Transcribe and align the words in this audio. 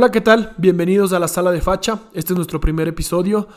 Hola, 0.00 0.12
¿qué 0.12 0.20
tal? 0.20 0.54
Bienvenidos 0.58 1.12
a 1.12 1.18
la 1.18 1.26
sala 1.26 1.50
de 1.50 1.60
facha. 1.60 2.02
Este 2.12 2.32
es 2.32 2.36
nuestro 2.36 2.60
primer 2.60 2.86
episodio 2.86 3.48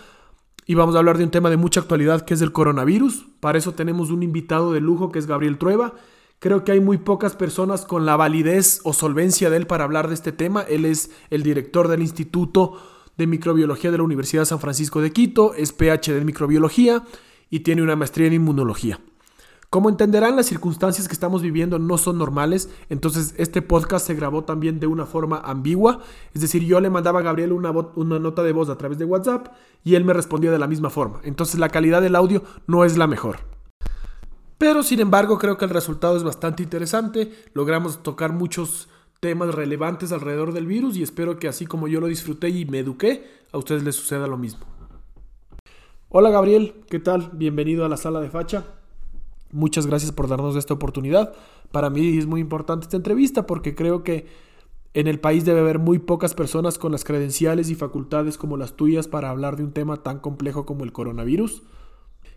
y 0.65 0.73
vamos 0.73 0.95
a 0.95 0.97
hablar 0.97 1.19
de 1.19 1.23
un 1.23 1.29
tema 1.29 1.51
de 1.51 1.57
mucha 1.57 1.81
actualidad 1.81 2.25
que 2.25 2.33
es 2.33 2.41
el 2.41 2.51
coronavirus. 2.51 3.27
Para 3.39 3.59
eso 3.59 3.75
tenemos 3.75 4.09
un 4.09 4.23
invitado 4.23 4.73
de 4.73 4.81
lujo 4.81 5.11
que 5.11 5.19
es 5.19 5.27
Gabriel 5.27 5.59
Trueba. 5.59 5.93
Creo 6.39 6.63
que 6.63 6.71
hay 6.71 6.79
muy 6.79 6.97
pocas 6.97 7.35
personas 7.35 7.85
con 7.85 8.07
la 8.07 8.15
validez 8.15 8.81
o 8.85 8.91
solvencia 8.91 9.51
de 9.51 9.57
él 9.57 9.67
para 9.67 9.83
hablar 9.83 10.07
de 10.07 10.15
este 10.15 10.31
tema. 10.31 10.63
Él 10.63 10.85
es 10.85 11.11
el 11.29 11.43
director 11.43 11.87
del 11.87 12.01
Instituto 12.01 12.73
de 13.17 13.27
Microbiología 13.27 13.91
de 13.91 13.97
la 13.97 14.03
Universidad 14.03 14.45
San 14.45 14.59
Francisco 14.59 14.99
de 14.99 15.11
Quito, 15.11 15.53
es 15.53 15.71
PhD 15.73 16.17
en 16.17 16.25
microbiología 16.25 17.03
y 17.51 17.59
tiene 17.59 17.83
una 17.83 17.95
maestría 17.95 18.25
en 18.25 18.33
inmunología. 18.33 18.99
Como 19.71 19.87
entenderán, 19.87 20.35
las 20.35 20.47
circunstancias 20.47 21.07
que 21.07 21.13
estamos 21.13 21.41
viviendo 21.41 21.79
no 21.79 21.97
son 21.97 22.17
normales, 22.17 22.69
entonces 22.89 23.33
este 23.37 23.61
podcast 23.61 24.05
se 24.05 24.15
grabó 24.15 24.43
también 24.43 24.81
de 24.81 24.87
una 24.87 25.05
forma 25.05 25.39
ambigua, 25.45 26.01
es 26.33 26.41
decir, 26.41 26.65
yo 26.65 26.81
le 26.81 26.89
mandaba 26.89 27.21
a 27.21 27.23
Gabriel 27.23 27.53
una, 27.53 27.71
una, 27.71 28.19
nota 28.19 28.43
de 28.43 28.51
voz 28.51 28.67
a 28.67 28.77
través 28.77 28.97
de 28.97 29.05
WhatsApp 29.05 29.47
y 29.85 29.95
él 29.95 30.03
me 30.03 30.11
respondía 30.11 30.51
de 30.51 30.59
la 30.59 30.67
misma 30.67 30.89
forma, 30.89 31.21
entonces 31.23 31.57
la 31.57 31.69
calidad 31.69 32.01
del 32.01 32.17
audio 32.17 32.43
no 32.67 32.83
es 32.83 32.97
la 32.97 33.07
mejor. 33.07 33.37
Pero 34.57 34.83
sin 34.83 34.99
embargo 34.99 35.37
creo 35.37 35.57
que 35.57 35.63
el 35.63 35.71
resultado 35.71 36.17
es 36.17 36.23
bastante 36.23 36.63
interesante, 36.63 37.31
logramos 37.53 38.03
tocar 38.03 38.33
muchos 38.33 38.89
temas 39.21 39.55
relevantes 39.55 40.11
alrededor 40.11 40.51
del 40.51 40.67
virus 40.67 40.97
y 40.97 41.03
espero 41.03 41.39
que 41.39 41.47
así 41.47 41.65
como 41.65 41.87
yo 41.87 42.01
lo 42.01 42.07
disfruté 42.07 42.49
y 42.49 42.65
me 42.65 42.79
eduqué, 42.79 43.25
a 43.53 43.57
ustedes 43.57 43.83
les 43.83 43.95
suceda 43.95 44.27
lo 44.27 44.37
mismo. 44.37 44.65
Hola 46.09 46.29
Gabriel, 46.29 46.83
¿qué 46.89 46.99
tal? 46.99 47.29
Bienvenido 47.31 47.85
a 47.85 47.89
la 47.89 47.95
sala 47.95 48.19
de 48.19 48.29
facha. 48.29 48.80
Muchas 49.51 49.87
gracias 49.87 50.11
por 50.11 50.27
darnos 50.27 50.55
esta 50.55 50.73
oportunidad. 50.73 51.33
Para 51.71 51.89
mí 51.89 52.17
es 52.17 52.25
muy 52.25 52.41
importante 52.41 52.85
esta 52.85 52.97
entrevista 52.97 53.45
porque 53.45 53.75
creo 53.75 54.03
que 54.03 54.27
en 54.93 55.07
el 55.07 55.19
país 55.19 55.45
debe 55.45 55.61
haber 55.61 55.79
muy 55.79 55.99
pocas 55.99 56.33
personas 56.33 56.77
con 56.77 56.91
las 56.91 57.03
credenciales 57.03 57.69
y 57.69 57.75
facultades 57.75 58.37
como 58.37 58.57
las 58.57 58.73
tuyas 58.73 59.07
para 59.07 59.29
hablar 59.29 59.55
de 59.55 59.63
un 59.63 59.71
tema 59.71 59.97
tan 59.97 60.19
complejo 60.19 60.65
como 60.65 60.83
el 60.83 60.91
coronavirus. 60.91 61.63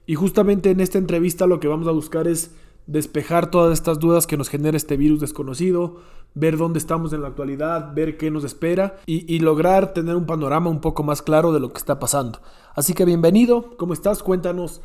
Y 0.06 0.14
justamente 0.14 0.70
en 0.70 0.80
esta 0.80 0.98
entrevista 0.98 1.47
lo 1.47 1.61
que 1.61 1.69
vamos 1.69 1.89
a 1.89 1.92
buscar 1.92 2.28
es 2.28 2.55
despejar 2.86 3.50
todas 3.50 3.72
estas 3.72 3.98
dudas 3.98 4.27
que 4.27 4.36
nos 4.36 4.48
genera 4.48 4.77
este 4.77 4.96
virus 4.96 5.20
desconocido, 5.20 5.96
ver 6.34 6.56
dónde 6.58 6.78
estamos 6.78 7.12
en 7.12 7.22
la 7.22 7.28
actualidad, 7.28 7.94
ver 7.94 8.19
qué 8.19 8.30
nos 8.30 8.44
espera 8.44 8.96
y, 9.06 9.33
y, 9.33 9.39
lograr 9.39 9.94
tener 9.94 10.17
un 10.17 10.27
panorama 10.27 10.69
un 10.69 10.80
poco 10.80 11.02
más 11.02 11.22
claro 11.22 11.52
de 11.52 11.61
lo 11.61 11.72
que 11.72 11.78
está 11.78 11.98
pasando. 11.98 12.41
Así 12.74 12.92
que 12.92 13.05
bienvenido, 13.05 13.77
¿cómo 13.78 13.94
estás? 13.94 14.22
Cuéntanos 14.22 14.83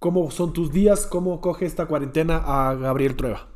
¿Cómo 0.00 0.30
son 0.30 0.54
tus 0.54 0.72
días? 0.72 1.06
¿Cómo 1.06 1.42
coge 1.42 1.66
esta 1.66 1.84
cuarentena 1.84 2.38
a 2.38 2.74
Gabriel 2.74 3.16
Trueba? 3.16 3.50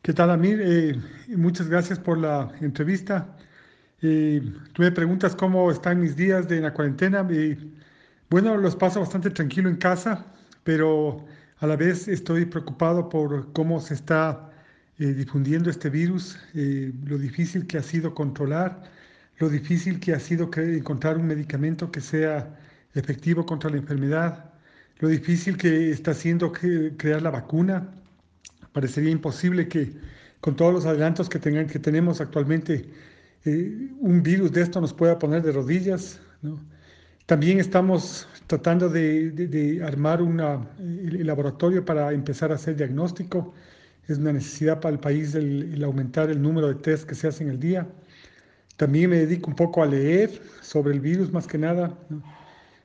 ¿Qué 0.00 0.14
tal, 0.14 0.30
Amir? 0.30 0.58
Eh, 0.64 0.98
muchas 1.36 1.68
gracias 1.68 1.98
por 1.98 2.16
la 2.16 2.50
entrevista. 2.62 3.36
Eh, 4.00 4.40
tú 4.72 4.80
me 4.80 4.90
preguntas 4.90 5.36
cómo 5.36 5.70
están 5.70 6.00
mis 6.00 6.16
días 6.16 6.48
de 6.48 6.62
la 6.62 6.72
cuarentena. 6.72 7.28
Eh, 7.30 7.58
bueno, 8.30 8.56
los 8.56 8.74
paso 8.74 9.00
bastante 9.00 9.28
tranquilo 9.28 9.68
en 9.68 9.76
casa, 9.76 10.24
pero 10.64 11.26
a 11.58 11.66
la 11.66 11.76
vez 11.76 12.08
estoy 12.08 12.46
preocupado 12.46 13.10
por 13.10 13.52
cómo 13.52 13.80
se 13.80 13.92
está 13.92 14.50
difundiendo 14.96 15.68
este 15.68 15.90
virus, 15.90 16.38
lo 16.52 17.18
difícil 17.18 17.66
que 17.66 17.78
ha 17.78 17.82
sido 17.82 18.14
controlar, 18.14 18.82
lo 19.38 19.48
difícil 19.50 20.00
que 20.00 20.14
ha 20.14 20.20
sido 20.20 20.50
encontrar 20.56 21.18
un 21.18 21.26
medicamento 21.26 21.90
que 21.90 22.00
sea 22.00 22.58
efectivo 22.94 23.44
contra 23.46 23.70
la 23.70 23.78
enfermedad 23.78 24.49
lo 25.00 25.08
difícil 25.08 25.56
que 25.56 25.90
está 25.90 26.12
haciendo 26.12 26.52
crear 26.52 27.22
la 27.22 27.30
vacuna. 27.30 27.88
Parecería 28.72 29.10
imposible 29.10 29.68
que 29.68 29.92
con 30.40 30.56
todos 30.56 30.72
los 30.72 30.86
adelantos 30.86 31.28
que 31.28 31.38
tenemos 31.38 32.20
actualmente, 32.20 32.88
eh, 33.44 33.88
un 34.00 34.22
virus 34.22 34.52
de 34.52 34.62
esto 34.62 34.80
nos 34.80 34.92
pueda 34.92 35.18
poner 35.18 35.42
de 35.42 35.52
rodillas. 35.52 36.20
También 37.26 37.58
estamos 37.58 38.28
tratando 38.46 38.88
de, 38.88 39.82
armar 39.86 40.20
una, 40.20 40.66
el 40.78 41.26
laboratorio 41.26 41.84
para 41.84 42.12
empezar 42.12 42.52
a 42.52 42.56
hacer 42.56 42.76
diagnóstico. 42.76 43.54
Es 44.08 44.18
una 44.18 44.32
necesidad 44.32 44.80
para 44.80 44.94
el 44.94 45.00
país 45.00 45.34
el, 45.34 45.82
aumentar 45.84 46.30
el 46.30 46.42
número 46.42 46.68
de 46.68 46.74
test 46.74 47.08
que 47.08 47.14
se 47.14 47.28
hacen 47.28 47.48
al 47.48 47.60
día. 47.60 47.86
También 48.76 49.10
me 49.10 49.18
dedico 49.18 49.48
un 49.48 49.56
poco 49.56 49.82
a 49.82 49.86
leer 49.86 50.30
sobre 50.60 50.92
el 50.92 51.00
virus 51.00 51.32
más 51.32 51.46
que 51.46 51.58
nada. 51.58 51.96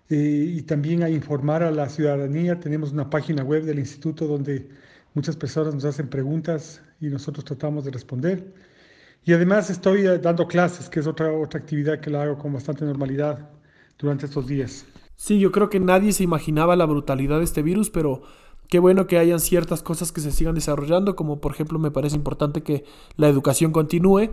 Eh, 0.10 0.54
y 0.58 0.62
también 0.62 1.02
a 1.02 1.10
informar 1.10 1.64
a 1.64 1.72
la 1.72 1.90
ciudadanía. 1.90 2.60
Tenemos 2.60 2.92
una 2.92 3.10
página 3.10 3.44
web 3.44 3.64
del 3.64 3.80
instituto 3.80 4.28
donde 4.28 4.70
muchas 5.14 5.36
personas 5.36 5.74
nos 5.74 5.86
hacen 5.86 6.08
preguntas 6.10 6.82
y 7.02 7.08
nosotros 7.08 7.44
tratamos 7.46 7.86
de 7.86 7.92
responder. 7.92 8.54
Y 9.24 9.34
además 9.34 9.70
estoy 9.72 10.06
eh, 10.06 10.20
dando 10.20 10.48
clases, 10.48 10.90
que 10.90 11.00
es 11.00 11.08
otra, 11.08 11.32
otra 11.32 11.60
actividad 11.60 12.00
que 12.00 12.12
la 12.12 12.24
hago 12.24 12.38
con 12.38 12.54
bastante 12.54 12.86
normalidad 12.86 13.50
durante 13.98 14.28
estos 14.28 14.46
días. 14.46 14.86
Sí, 15.16 15.40
yo 15.40 15.52
creo 15.52 15.70
que 15.70 15.80
nadie 15.80 16.12
se 16.14 16.24
imaginaba 16.24 16.76
la 16.76 16.86
brutalidad 16.86 17.40
de 17.40 17.46
este 17.46 17.64
virus, 17.64 17.90
pero 17.90 18.22
qué 18.70 18.78
bueno 18.78 19.08
que 19.08 19.18
hayan 19.18 19.40
ciertas 19.40 19.82
cosas 19.82 20.12
que 20.12 20.22
se 20.22 20.32
sigan 20.32 20.54
desarrollando, 20.54 21.16
como 21.16 21.42
por 21.42 21.54
ejemplo 21.54 21.80
me 21.80 21.90
parece 21.90 22.16
importante 22.16 22.62
que 22.62 22.84
la 23.16 23.30
educación 23.30 23.72
continúe 23.72 24.30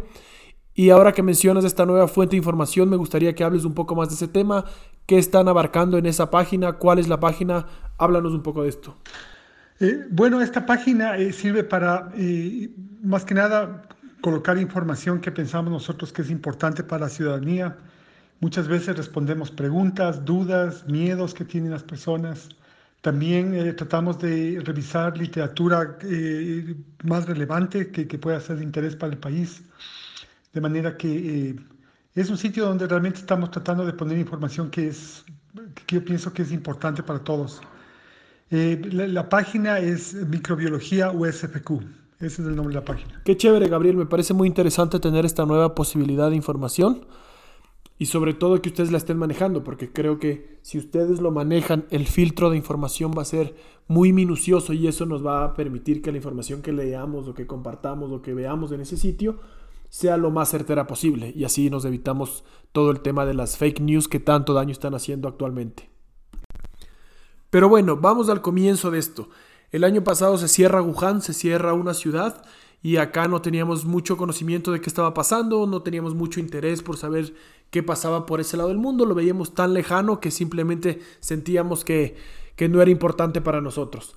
y 0.75 0.91
ahora 0.91 1.13
que 1.13 1.23
mencionas 1.23 1.65
esta 1.65 1.85
nueva 1.85 2.09
fuente 2.09 2.33
de 2.33 2.39
información, 2.39 2.89
me 2.89 2.97
gustaría 2.97 3.35
que 3.35 3.45
hables 3.45 3.65
un 3.65 3.75
poco 3.75 3.95
más 3.95 4.09
de 4.09 4.15
ese 4.15 4.29
tema. 4.29 4.65
¿Qué 5.07 5.19
están 5.19 5.49
abarcando 5.49 5.99
en 5.99 6.07
esa 6.07 6.31
página? 6.31 6.75
¿Cuál 6.75 6.99
es 6.99 7.09
la 7.09 7.21
página? 7.21 7.67
Háblanos 7.99 8.33
un 8.33 8.43
poco 8.43 8.63
de 8.63 8.69
esto. 8.69 8.97
Eh, 9.81 10.07
bueno, 10.11 10.41
esta 10.41 10.65
página 10.65 11.17
eh, 11.17 11.33
sirve 11.33 11.65
para, 11.65 12.11
eh, 12.17 12.71
más 13.03 13.25
que 13.25 13.35
nada, 13.35 13.83
colocar 14.21 14.57
información 14.59 15.21
que 15.21 15.33
pensamos 15.33 15.73
nosotros 15.73 16.13
que 16.13 16.23
es 16.23 16.31
importante 16.31 16.85
para 16.85 17.07
la 17.07 17.09
ciudadanía. 17.09 17.77
Muchas 18.41 18.69
veces 18.69 18.97
respondemos 18.97 19.51
preguntas, 19.51 20.25
dudas, 20.25 20.87
miedos 20.87 21.35
que 21.35 21.45
tienen 21.45 21.73
las 21.73 21.83
personas. 21.83 22.49
También 23.01 23.75
tratamos 23.77 24.21
de 24.21 24.63
revisar 24.65 25.19
literatura 25.19 25.99
más 27.05 27.27
relevante 27.27 27.91
que, 27.91 28.07
que 28.07 28.19
pueda 28.19 28.39
ser 28.41 28.59
de 28.59 28.65
interés 28.65 28.95
para 28.95 29.13
el 29.13 29.19
país. 29.19 29.63
De 30.53 30.61
manera 30.61 30.97
que 30.97 31.09
eh, 31.49 31.57
es 32.15 32.31
un 32.31 32.37
sitio 32.37 32.67
donde 32.67 32.87
realmente 32.87 33.21
estamos 33.21 33.51
tratando 33.51 33.87
de 33.87 33.93
poner 33.93 34.19
información 34.19 34.71
que, 34.71 34.89
es, 34.89 35.25
que 35.87 35.97
yo 35.97 36.05
pienso 36.05 36.33
que 36.33 36.43
es 36.43 36.53
importante 36.53 37.03
para 37.03 37.21
todos. 37.21 37.61
Eh, 38.51 38.81
la, 38.93 39.29
página 39.31 39.79
es 39.79 40.15
Microbiología 40.15 41.11
USFQ. 41.11 41.71
Ese 42.21 42.43
es 42.43 42.49
el 42.49 42.55
nombre 42.55 42.75
de 42.75 42.81
la 42.81 42.85
página. 42.85 43.23
Qué 43.25 43.37
chévere, 43.37 43.67
Gabriel. 43.67 43.97
Me 43.97 44.07
parece 44.07 44.35
muy 44.35 44.47
interesante 44.47 45.01
tener 45.01 45.25
esta 45.25 45.47
nueva 45.47 45.75
posibilidad 45.75 46.29
de 46.29 46.37
información 46.37 47.07
y 47.99 48.07
sobre 48.07 48.35
todo 48.35 48.61
que 48.61 48.69
ustedes 48.69 48.93
la 48.93 48.99
estén 48.99 49.17
manejando, 49.17 49.65
porque 49.65 49.91
creo 49.91 50.19
que 50.19 50.59
si 50.63 50.77
ustedes 50.77 51.21
lo 51.21 51.31
manejan, 51.31 51.87
el 51.91 52.07
filtro 52.07 52.51
de 52.51 52.59
información 52.59 53.13
va 53.17 53.23
a 53.23 53.25
ser 53.25 53.55
muy 53.89 54.13
minucioso 54.13 54.73
y 54.75 54.87
eso 54.87 55.07
nos 55.07 55.25
va 55.25 55.45
a 55.45 55.55
permitir 55.55 56.03
que 56.03 56.11
la 56.11 56.19
información 56.19 56.63
que 56.63 56.73
leamos 56.73 57.27
o 57.27 57.35
que 57.35 57.47
compartamos 57.47 58.13
o 58.13 58.21
que 58.21 58.35
veamos 58.35 58.71
en 58.73 58.83
ese 58.83 58.97
sitio 58.97 59.41
sea 59.93 60.17
lo 60.17 60.31
más 60.31 60.49
certera 60.49 60.87
posible 60.87 61.35
y 61.37 61.45
así 61.45 61.69
nos 61.69 61.85
evitamos 61.85 62.45
todo 62.73 62.91
el 62.91 63.01
tema 63.01 63.27
de 63.27 63.35
las 63.35 63.59
fake 63.59 63.81
news 63.81 64.09
que 64.09 64.21
tanto 64.21 64.55
daño 64.55 64.73
están 64.73 64.95
haciendo 64.95 65.29
actualmente. 65.29 65.91
Pero 67.51 67.69
bueno, 67.69 67.99
vamos 67.99 68.31
al 68.31 68.41
comienzo 68.41 68.91
de 68.91 68.99
esto. 68.99 69.29
El 69.71 69.85
año 69.85 70.03
pasado 70.03 70.39
se 70.39 70.49
cierra 70.49 70.81
Wuhan, 70.81 71.21
se 71.21 71.35
cierra 71.35 71.75
una 71.75 71.93
ciudad 71.93 72.43
y 72.83 72.97
acá 72.97 73.29
no 73.29 73.43
teníamos 73.43 73.85
mucho 73.85 74.17
conocimiento 74.17 74.73
de 74.73 74.81
qué 74.81 74.89
estaba 74.89 75.13
pasando, 75.13 75.67
no 75.67 75.83
teníamos 75.83 76.15
mucho 76.15 76.41
interés 76.41 76.83
por 76.83 76.97
saber 76.97 77.35
qué 77.69 77.83
pasaba 77.83 78.25
por 78.25 78.41
ese 78.41 78.57
lado 78.57 78.71
del 78.71 78.79
mundo, 78.79 79.05
lo 79.05 79.15
veíamos 79.15 79.53
tan 79.53 79.75
lejano 79.75 80.21
que 80.21 80.31
simplemente 80.31 81.01
sentíamos 81.21 81.85
que, 81.85 82.17
que 82.57 82.71
no 82.71 82.81
era 82.81 82.91
importante 82.91 83.43
para 83.43 83.61
nosotros. 83.61 84.17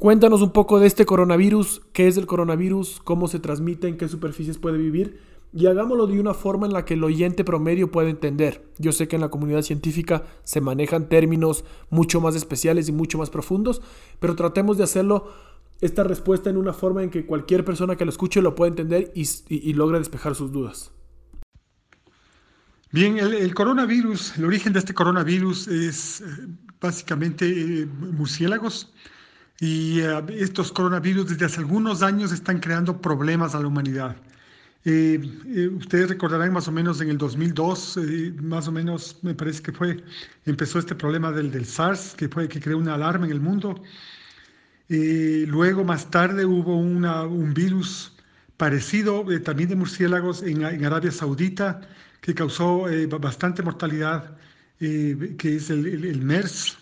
Cuéntanos 0.00 0.40
un 0.40 0.50
poco 0.50 0.80
de 0.80 0.86
este 0.86 1.04
coronavirus, 1.04 1.82
qué 1.92 2.08
es 2.08 2.16
el 2.16 2.24
coronavirus, 2.24 3.02
cómo 3.04 3.28
se 3.28 3.38
transmite, 3.38 3.86
en 3.86 3.98
qué 3.98 4.08
superficies 4.08 4.56
puede 4.56 4.78
vivir 4.78 5.20
y 5.52 5.66
hagámoslo 5.66 6.06
de 6.06 6.18
una 6.18 6.32
forma 6.32 6.66
en 6.66 6.72
la 6.72 6.86
que 6.86 6.94
el 6.94 7.04
oyente 7.04 7.44
promedio 7.44 7.90
pueda 7.90 8.08
entender. 8.08 8.66
Yo 8.78 8.92
sé 8.92 9.08
que 9.08 9.16
en 9.16 9.20
la 9.20 9.28
comunidad 9.28 9.60
científica 9.60 10.24
se 10.42 10.62
manejan 10.62 11.10
términos 11.10 11.66
mucho 11.90 12.18
más 12.22 12.34
especiales 12.34 12.88
y 12.88 12.92
mucho 12.92 13.18
más 13.18 13.28
profundos, 13.28 13.82
pero 14.20 14.36
tratemos 14.36 14.78
de 14.78 14.84
hacerlo 14.84 15.34
esta 15.82 16.02
respuesta 16.02 16.48
en 16.48 16.56
una 16.56 16.72
forma 16.72 17.02
en 17.02 17.10
que 17.10 17.26
cualquier 17.26 17.66
persona 17.66 17.96
que 17.96 18.06
lo 18.06 18.10
escuche 18.10 18.40
lo 18.40 18.54
pueda 18.54 18.70
entender 18.70 19.12
y, 19.14 19.74
logre 19.74 19.98
despejar 19.98 20.34
sus 20.34 20.50
dudas. 20.50 20.92
Bien, 22.90 23.18
el, 23.18 23.52
coronavirus, 23.52 24.38
el 24.38 24.46
origen 24.46 24.72
de 24.72 24.78
este 24.78 24.94
coronavirus 24.94 25.68
es 25.68 26.22
eh, 26.22 26.24
básicamente 26.80 27.46
eh, 27.46 27.86
murciélagos. 27.86 28.94
Y 29.60 30.00
eh, 30.00 30.24
estos 30.38 30.72
coronavirus 30.72 31.28
desde 31.28 31.44
hace 31.44 31.60
algunos 31.60 32.02
años 32.02 32.32
están 32.32 32.60
creando 32.60 33.00
problemas 33.00 33.54
a 33.54 33.60
la 33.60 33.66
humanidad. 33.66 34.16
Eh, 34.86 35.20
eh, 35.46 35.68
ustedes 35.68 36.08
recordarán 36.08 36.54
más 36.54 36.66
o 36.66 36.72
menos 36.72 37.02
en 37.02 37.10
el 37.10 37.18
2002, 37.18 37.98
más 38.42 38.66
o 38.68 38.72
menos 38.72 39.18
me 39.22 39.34
parece 39.34 39.62
que 39.62 39.72
fue, 39.72 40.02
empezó 40.46 40.78
este 40.78 40.94
problema 40.94 41.30
del, 41.30 41.50
del 41.50 41.66
SARS, 41.66 42.14
que 42.16 42.30
fue 42.30 42.48
que 42.48 42.58
creó 42.60 42.78
una 42.78 42.94
alarma 42.94 43.26
en 43.26 43.32
el 43.32 43.40
mundo. 43.40 43.82
luego, 44.88 45.84
más 45.84 46.10
tarde, 46.10 46.44
hubo 46.46 46.76
una, 46.78 47.24
un 47.24 47.52
virus 47.52 48.12
parecido 48.56 49.26
también 49.44 49.68
de 49.68 49.76
murciélagos 49.76 50.42
en, 50.42 50.64
Arabia 50.64 51.12
Saudita 51.12 51.82
que 52.22 52.34
causó 52.34 52.86
bastante 53.20 53.62
mortalidad, 53.62 54.36
que 54.78 55.56
es 55.56 55.70
el 55.70 56.20
MERS, 56.22 56.79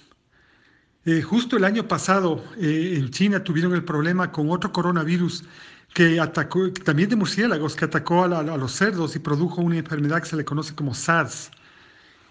eh, 1.11 1.23
justo 1.23 1.57
el 1.57 1.65
año 1.65 1.89
pasado 1.89 2.45
eh, 2.59 2.97
en 2.99 3.09
China 3.11 3.43
tuvieron 3.43 3.73
el 3.73 3.83
problema 3.83 4.31
con 4.31 4.51
otro 4.51 4.71
coronavirus 4.71 5.43
que 5.95 6.21
atacó, 6.21 6.71
también 6.71 7.09
de 7.09 7.17
murciélagos, 7.17 7.75
que 7.75 7.87
atacó 7.87 8.25
a, 8.25 8.43
los 8.43 8.73
cerdos 8.73 9.17
y 9.17 9.19
produjo 9.19 9.63
una 9.63 9.79
enfermedad 9.79 10.21
que 10.21 10.29
se 10.29 10.37
le 10.37 10.45
conoce 10.45 10.75
como 10.75 10.93
SARS. 10.93 11.51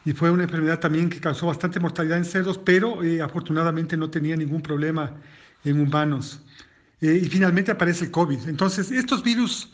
Y 0.06 0.14
fue 0.14 0.30
una 0.30 0.44
enfermedad 0.44 0.80
también 0.80 1.10
que 1.10 1.20
causó 1.20 1.48
bastante 1.48 1.80
mortalidad 1.80 2.20
en 2.20 2.26
cerdos, 2.26 2.60
pero 2.60 3.04
eh, 3.04 3.20
afortunadamente 3.20 3.98
no 3.98 4.12
tenía 4.12 4.36
ningún 4.36 4.62
problema 4.62 5.12
en 5.64 5.82
humanos. 5.82 6.40
y 7.02 7.26
finalmente 7.30 7.72
aparece 7.72 8.06
el 8.06 8.12
COVID. 8.12 8.48
Entonces, 8.48 8.92
estos 8.92 9.24
virus 9.24 9.72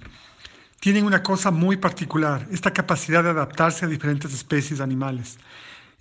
tienen 0.79 1.03
una 1.03 1.21
cosa 1.21 1.51
muy 1.51 1.75
particular, 1.75 2.47
esta 2.51 2.71
capacidad 2.71 3.21
de 3.21 3.31
adaptarse 3.31 3.83
a 3.83 3.89
diferentes 3.89 4.33
especies 4.33 4.79
animales. 4.79 5.37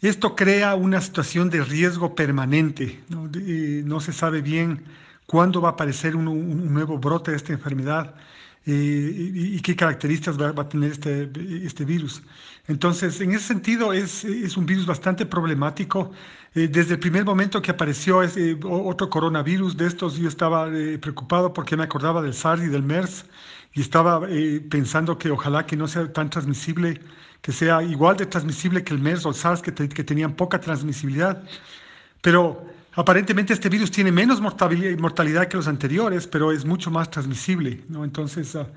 Esto 0.03 0.35
crea 0.35 0.75
una 0.75 1.01
situación 1.01 1.49
de 1.49 1.63
riesgo 1.63 2.17
permanente. 2.17 3.01
No, 3.09 4.01
se 4.01 4.13
sabe 4.13 4.43
bien 4.43 4.83
cuándo 5.27 5.61
va 5.61 5.69
a 5.71 5.73
aparecer 5.73 6.17
un, 6.17 6.73
nuevo 6.75 6.99
brote 6.99 7.31
de 7.31 7.37
esta 7.37 7.53
enfermedad 7.53 8.13
eh, 8.67 9.31
y, 9.33 9.61
qué 9.61 9.77
características 9.77 10.41
va, 10.41 10.61
a 10.61 10.69
tener 10.69 10.91
este, 10.91 11.31
este, 11.65 11.85
virus. 11.85 12.21
Entonces, 12.67 13.21
en 13.21 13.31
ese 13.31 13.47
sentido, 13.47 13.93
es, 13.93 14.25
un 14.57 14.67
virus 14.67 14.87
bastante 14.87 15.25
problemático. 15.25 16.11
Eh, 16.57 16.67
desde 16.67 16.95
el 16.95 16.99
primer 16.99 17.25
momento 17.25 17.63
que 17.63 17.71
apareció 17.71 18.25
ese, 18.25 18.59
otro 18.65 19.09
coronavirus 19.09 19.77
de 19.77 19.87
estos, 19.87 20.17
yo 20.17 20.29
estaba 20.29 20.69
eh, 20.69 20.99
preocupado 20.99 21.53
porque 21.53 21.77
me 21.77 21.85
acordaba 21.85 22.23
del 22.23 22.35
SARS 22.35 22.65
y 22.65 22.67
del 22.67 22.83
MERS 22.83 23.25
y 23.75 23.81
estaba 23.81 24.27
pensando 24.71 25.19
que 25.19 25.31
ojalá 25.31 25.67
que 25.67 25.77
no 25.77 25.89
sea 25.89 26.13
tan 26.13 26.31
transmisible 26.31 27.01
que 27.43 27.53
sea 27.53 27.83
igual 27.83 28.17
de 28.17 28.27
transmisible 28.27 28.85
que 28.85 28.95
el 28.95 29.01
MERS 29.01 29.27
o 29.27 29.31
el 29.31 29.35
SARS, 29.35 29.61
que, 29.61 29.73
tenían 29.73 30.33
poca 30.35 30.61
transmisibilidad. 30.61 31.43
Pero 32.23 32.65
aparentemente 32.95 33.53
este 33.53 33.69
virus 33.69 33.91
tiene 33.91 34.13
menos 34.13 34.41
mortalidad 34.41 35.49
que 35.49 35.57
los 35.57 35.67
anteriores, 35.67 36.29
pero 36.29 36.53
es 36.53 36.65
mucho 36.65 36.91
más 36.91 37.11
transmisible. 37.11 37.83
¿no? 37.89 38.05
Entonces, 38.05 38.55
ah, 38.55 38.69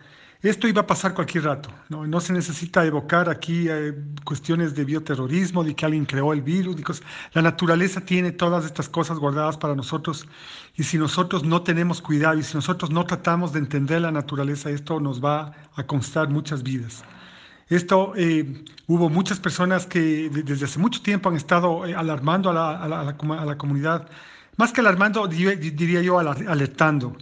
esto 0.41 0.67
iba 0.67 0.81
a 0.81 0.87
pasar 0.87 1.13
cualquier 1.13 1.45
rato. 1.45 1.69
No, 1.89 2.05
no 2.05 2.19
se 2.19 2.33
necesita 2.33 2.85
evocar 2.85 3.29
aquí 3.29 3.67
eh, 3.69 3.93
cuestiones 4.23 4.75
de 4.75 4.85
bioterrorismo, 4.85 5.63
de 5.63 5.75
que 5.75 5.85
alguien 5.85 6.05
creó 6.05 6.33
el 6.33 6.41
virus. 6.41 7.01
La 7.33 7.41
naturaleza 7.41 8.01
tiene 8.01 8.31
todas 8.31 8.65
estas 8.65 8.89
cosas 8.89 9.17
guardadas 9.17 9.57
para 9.57 9.75
nosotros 9.75 10.27
y 10.75 10.83
si 10.83 10.97
nosotros 10.97 11.43
no 11.43 11.61
tenemos 11.63 12.01
cuidado 12.01 12.37
y 12.37 12.43
si 12.43 12.55
nosotros 12.55 12.91
no 12.91 13.05
tratamos 13.05 13.53
de 13.53 13.59
entender 13.59 14.01
la 14.01 14.11
naturaleza, 14.11 14.69
esto 14.69 14.99
nos 14.99 15.23
va 15.23 15.53
a 15.75 15.83
constar 15.83 16.29
muchas 16.29 16.63
vidas. 16.63 17.03
Esto, 17.67 18.13
eh, 18.15 18.63
hubo 18.87 19.09
muchas 19.09 19.39
personas 19.39 19.87
que 19.87 20.29
desde 20.29 20.65
hace 20.65 20.77
mucho 20.77 21.01
tiempo 21.01 21.29
han 21.29 21.35
estado 21.35 21.85
eh, 21.87 21.95
alarmando 21.95 22.51
a 22.51 22.87
la, 22.87 23.57
comunidad, 23.57 24.07
más 24.57 24.71
que 24.71 24.81
alarmando, 24.81 25.27
diría 25.27 26.01
yo, 26.01 26.19
alertando. 26.19 27.17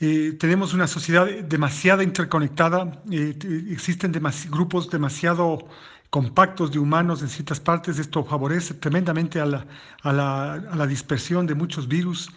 Eh, 0.00 0.36
tenemos 0.38 0.74
una 0.74 0.86
sociedad 0.86 1.26
demasiado 1.26 2.02
interconectada, 2.02 3.02
existen 3.10 4.12
grupos 4.50 4.90
demasiado 4.90 5.66
compactos 6.10 6.70
de 6.72 6.78
humanos 6.78 7.22
en 7.22 7.28
ciertas 7.28 7.60
partes, 7.60 7.98
esto 7.98 8.24
favorece 8.24 8.74
tremendamente 8.74 9.40
a 9.40 9.46
la 9.46 10.86
dispersión 10.86 11.46
de 11.46 11.54
muchos 11.54 11.88
virus. 11.88 12.30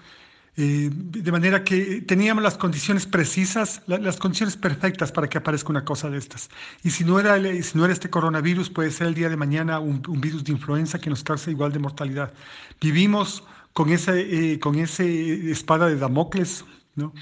Eh, 0.62 0.90
de 0.92 1.32
manera 1.32 1.64
que 1.64 2.02
teníamos 2.02 2.44
las 2.44 2.58
condiciones 2.58 3.06
precisas, 3.06 3.82
las 3.88 4.18
condiciones 4.18 4.58
perfectas 4.58 5.10
para 5.10 5.30
que 5.30 5.38
aparezca 5.38 5.70
una 5.70 5.86
cosa 5.86 6.10
de 6.10 6.18
estas. 6.18 6.50
Y 6.84 6.90
si 6.90 7.06
no 7.06 7.18
era, 7.18 7.38
si 7.64 7.78
no 7.78 7.86
era 7.86 7.94
este 7.94 8.10
coronavirus, 8.10 8.70
puede 8.70 8.92
ser 8.92 9.08
el 9.08 9.14
día 9.14 9.30
de 9.30 9.38
mañana 9.38 9.80
un, 9.80 10.02
virus 10.20 10.44
de 10.44 10.52
influenza 10.52 11.00
que 11.00 11.10
nos 11.10 11.24
causa 11.24 11.50
igual 11.50 11.72
de 11.72 11.80
mortalidad. 11.80 12.34
Vivimos 12.82 13.42
con 13.72 13.88
ese, 13.90 14.20
eh, 14.20 14.60
con 14.60 14.76
ese 14.76 15.50
espada 15.50 15.88
de 15.88 15.96
Damocles, 15.96 16.66
¿no? 16.96 17.14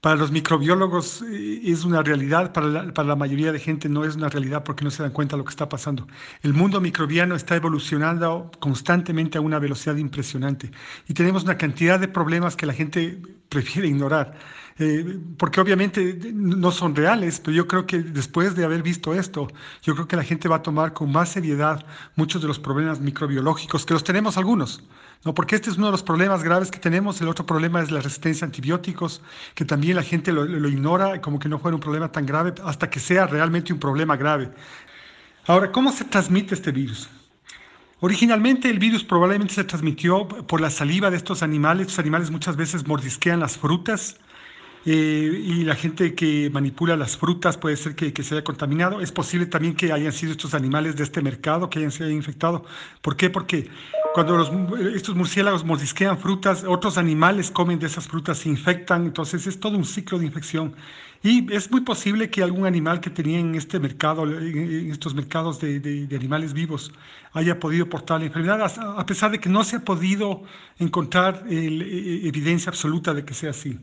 Para 0.00 0.16
los 0.16 0.30
microbiólogos 0.30 1.22
eh, 1.22 1.62
es 1.64 1.84
una 1.84 2.02
realidad, 2.02 2.52
para 2.52 3.04
la, 3.04 3.16
mayoría 3.16 3.50
de 3.50 3.58
gente 3.58 3.88
no 3.88 4.04
es 4.04 4.14
una 4.14 4.28
realidad 4.28 4.62
porque 4.62 4.84
no 4.84 4.90
se 4.90 5.02
dan 5.02 5.10
cuenta 5.10 5.34
de 5.34 5.38
lo 5.38 5.44
que 5.44 5.50
está 5.50 5.68
pasando. 5.68 6.06
El 6.42 6.52
mundo 6.52 6.80
microbiano 6.80 7.34
está 7.34 7.56
evolucionando 7.56 8.50
constantemente 8.60 9.38
a 9.38 9.40
una 9.40 9.58
velocidad 9.58 9.96
impresionante 9.96 10.70
y 11.08 11.14
tenemos 11.14 11.44
una 11.44 11.58
cantidad 11.58 11.98
de 11.98 12.08
problemas 12.08 12.54
que 12.56 12.66
la 12.66 12.72
gente 12.72 13.20
prefiere 13.48 13.88
ignorar. 13.88 14.38
Eh, 14.78 15.18
porque 15.38 15.58
obviamente 15.58 16.32
no 16.34 16.70
son 16.70 16.94
reales, 16.94 17.40
pero 17.40 17.56
yo 17.56 17.66
creo 17.66 17.86
que 17.86 18.00
después 18.00 18.54
de 18.54 18.64
haber 18.64 18.82
visto 18.82 19.14
esto, 19.14 19.48
yo 19.82 19.94
creo 19.94 20.06
que 20.06 20.16
la 20.16 20.22
gente 20.22 20.48
va 20.48 20.56
a 20.56 20.62
tomar 20.62 20.92
con 20.92 21.10
más 21.10 21.30
seriedad 21.30 21.86
muchos 22.14 22.42
de 22.42 22.48
los 22.48 22.58
problemas 22.58 23.00
microbiológicos, 23.00 23.86
que 23.86 23.94
los 23.94 24.04
tenemos 24.04 24.36
algunos, 24.36 24.82
¿no? 25.24 25.32
porque 25.32 25.56
este 25.56 25.70
es 25.70 25.78
uno 25.78 25.86
de 25.86 25.92
los 25.92 26.02
problemas 26.02 26.42
graves 26.42 26.70
que 26.70 26.78
tenemos, 26.78 27.18
el 27.22 27.28
otro 27.28 27.46
problema 27.46 27.80
es 27.80 27.90
la 27.90 28.02
resistencia 28.02 28.44
a 28.44 28.48
antibióticos, 28.48 29.22
que 29.54 29.64
también 29.64 29.96
la 29.96 30.02
gente 30.02 30.30
lo, 30.30 30.44
lo 30.44 30.68
ignora 30.68 31.22
como 31.22 31.38
que 31.38 31.48
no 31.48 31.58
fuera 31.58 31.74
un 31.74 31.80
problema 31.80 32.12
tan 32.12 32.26
grave 32.26 32.52
hasta 32.62 32.90
que 32.90 33.00
sea 33.00 33.26
realmente 33.26 33.72
un 33.72 33.78
problema 33.78 34.14
grave. 34.16 34.50
Ahora, 35.46 35.72
¿cómo 35.72 35.90
se 35.90 36.04
transmite 36.04 36.54
este 36.54 36.70
virus? 36.70 37.08
Originalmente 38.00 38.68
el 38.68 38.78
virus 38.78 39.02
probablemente 39.04 39.54
se 39.54 39.64
transmitió 39.64 40.28
por 40.28 40.60
la 40.60 40.68
saliva 40.68 41.10
de 41.10 41.16
estos 41.16 41.42
animales. 41.42 41.86
Estos 41.86 42.00
animales 42.00 42.30
muchas 42.30 42.56
veces 42.56 42.86
mordisquean 42.86 43.40
las 43.40 43.56
frutas 43.56 44.18
eh, 44.88 45.42
y 45.44 45.64
la 45.64 45.74
gente 45.74 46.14
que 46.14 46.48
manipula 46.48 46.96
las 46.96 47.16
frutas 47.16 47.58
puede 47.58 47.76
ser 47.76 47.96
que, 47.96 48.22
se 48.22 48.34
haya 48.34 48.44
contaminado. 48.44 49.00
Es 49.00 49.10
posible 49.10 49.46
también 49.46 49.74
que 49.74 49.90
hayan 49.90 50.12
sido 50.12 50.30
estos 50.30 50.54
animales 50.54 50.94
de 50.94 51.02
este 51.02 51.20
mercado 51.20 51.68
que 51.68 51.80
hayan 51.80 51.90
sido 51.90 52.08
infectados. 52.08 52.62
¿Por 53.02 53.16
qué? 53.16 53.28
Porque 53.28 53.68
cuando 54.14 54.40
estos 54.94 55.16
murciélagos 55.16 55.64
mordisquean 55.64 56.16
frutas, 56.18 56.62
otros 56.62 56.98
animales 56.98 57.50
comen 57.50 57.80
de 57.80 57.88
esas 57.88 58.06
frutas, 58.06 58.38
se 58.38 58.48
infectan, 58.48 59.06
entonces 59.06 59.48
es 59.48 59.58
todo 59.58 59.76
un 59.76 59.84
ciclo 59.84 60.20
de 60.20 60.26
infección. 60.26 60.76
Y 61.20 61.52
es 61.52 61.68
muy 61.68 61.80
posible 61.80 62.30
que 62.30 62.44
algún 62.44 62.64
animal 62.64 63.00
que 63.00 63.10
tenía 63.10 63.40
en 63.40 63.56
este 63.56 63.80
mercado, 63.80 64.22
en 64.22 64.92
estos 64.92 65.16
mercados 65.16 65.60
de, 65.60 66.06
animales 66.14 66.52
vivos, 66.52 66.92
haya 67.32 67.58
podido 67.58 67.88
portar 67.88 68.20
la 68.20 68.26
enfermedad, 68.26 68.62
a 68.62 69.04
pesar 69.04 69.32
de 69.32 69.40
que 69.40 69.48
no 69.48 69.64
se 69.64 69.76
ha 69.76 69.80
podido 69.80 70.44
encontrar 70.78 71.44
eh, 71.50 72.20
evidencia 72.22 72.70
absoluta 72.70 73.12
de 73.14 73.24
que 73.24 73.34
sea 73.34 73.50
así. 73.50 73.76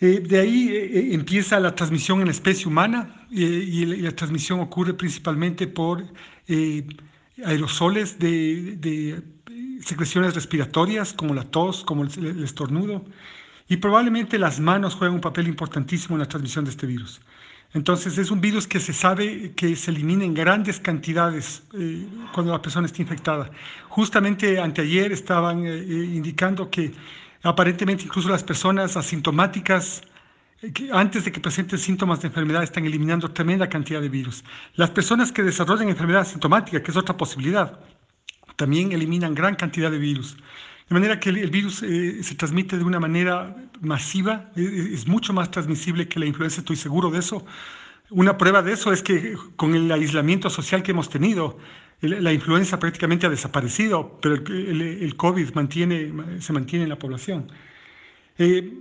Eh, 0.00 0.20
de 0.20 0.38
ahí 0.38 0.68
eh, 0.68 0.84
eh, 0.84 1.08
empieza 1.14 1.58
la 1.58 1.74
transmisión 1.74 2.20
en 2.20 2.26
la 2.26 2.30
especie 2.30 2.68
humana 2.68 3.26
y, 3.30 3.84
la 3.84 4.12
transmisión 4.12 4.60
ocurre 4.60 4.94
principalmente 4.94 5.66
por 5.66 6.04
aerosoles 7.44 8.18
de, 8.18 9.22
secreciones 9.84 10.34
respiratorias 10.34 11.12
como 11.12 11.34
la 11.34 11.44
tos, 11.44 11.84
como 11.84 12.04
el, 12.04 12.44
estornudo 12.44 13.04
y 13.68 13.76
probablemente 13.76 14.38
las 14.38 14.60
manos 14.60 14.94
juegan 14.94 15.16
un 15.16 15.20
papel 15.20 15.46
importantísimo 15.48 16.16
en 16.16 16.20
la 16.20 16.28
transmisión 16.28 16.64
de 16.64 16.70
este 16.70 16.86
virus. 16.86 17.20
Entonces 17.74 18.16
es 18.16 18.30
un 18.30 18.40
virus 18.40 18.66
que 18.66 18.80
se 18.80 18.94
sabe 18.94 19.52
que 19.54 19.76
se 19.76 19.90
elimina 19.90 20.24
en 20.24 20.32
grandes 20.32 20.80
cantidades 20.80 21.62
cuando 22.32 22.52
la 22.52 22.62
persona 22.62 22.86
está 22.86 23.02
infectada. 23.02 23.50
Justamente 23.90 24.58
anteayer 24.58 25.12
estaban 25.12 25.66
indicando 25.66 26.70
que 26.70 26.92
Aparentemente 27.42 28.04
incluso 28.04 28.28
las 28.28 28.42
personas 28.42 28.96
asintomáticas, 28.96 30.02
eh, 30.62 30.72
antes 30.92 31.24
de 31.24 31.32
que 31.32 31.40
presenten 31.40 31.78
síntomas 31.78 32.20
de 32.20 32.28
enfermedad, 32.28 32.62
están 32.62 32.84
eliminando 32.84 33.30
tremenda 33.30 33.68
cantidad 33.68 34.00
de 34.00 34.08
virus. 34.08 34.44
Las 34.74 34.90
personas 34.90 35.30
que 35.30 35.42
desarrollan 35.42 35.88
enfermedad 35.88 36.22
asintomática, 36.22 36.82
que 36.82 36.90
es 36.90 36.96
otra 36.96 37.16
posibilidad, 37.16 37.78
también 38.56 38.92
eliminan 38.92 39.34
gran 39.34 39.54
cantidad 39.54 39.90
de 39.90 39.98
virus. 39.98 40.36
De 40.88 40.94
manera 40.94 41.20
que 41.20 41.28
el, 41.28 41.50
virus 41.50 41.82
eh, 41.82 42.22
se 42.22 42.34
transmite 42.34 42.78
de 42.78 42.84
una 42.84 42.98
manera 42.98 43.54
masiva, 43.80 44.50
eh, 44.56 44.90
es 44.92 45.06
mucho 45.06 45.32
más 45.32 45.50
transmisible 45.50 46.08
que 46.08 46.18
la 46.18 46.26
influenza, 46.26 46.60
estoy 46.60 46.76
seguro 46.76 47.10
de 47.10 47.18
eso. 47.20 47.44
Una 48.10 48.38
prueba 48.38 48.62
de 48.62 48.72
eso 48.72 48.92
es 48.92 49.02
que 49.02 49.36
con 49.56 49.74
el 49.74 49.90
aislamiento 49.92 50.48
social 50.48 50.82
que 50.82 50.92
hemos 50.92 51.10
tenido, 51.10 51.58
la 52.00 52.32
influenza 52.32 52.78
prácticamente 52.78 53.26
ha 53.26 53.30
desaparecido, 53.30 54.18
pero 54.22 54.36
el, 54.36 55.14
COVID 55.16 55.52
mantiene, 55.54 56.12
se 56.40 56.52
mantiene 56.52 56.84
en 56.84 56.88
la 56.90 56.98
población. 56.98 57.50
Eh, 58.38 58.72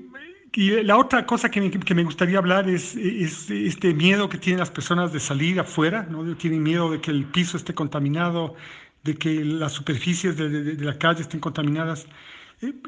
y 0.53 0.71
la 0.83 0.97
otra 0.97 1.25
cosa 1.25 1.51
que 1.51 1.61
me, 1.61 2.03
gustaría 2.03 2.37
hablar 2.37 2.69
es, 2.69 2.95
este 2.95 3.93
miedo 3.93 4.29
que 4.29 4.37
tienen 4.37 4.59
las 4.59 4.71
personas 4.71 5.11
de 5.11 5.19
salir 5.19 5.59
afuera, 5.59 6.07
¿no? 6.09 6.35
tienen 6.35 6.63
miedo 6.63 6.91
de 6.91 7.01
que 7.01 7.11
el 7.11 7.25
piso 7.25 7.57
esté 7.57 7.73
contaminado, 7.73 8.55
de 9.03 9.15
que 9.15 9.43
las 9.43 9.73
superficies 9.73 10.37
de 10.37 10.75
la 10.79 10.97
calle 10.97 11.21
estén 11.21 11.39
contaminadas. 11.39 12.07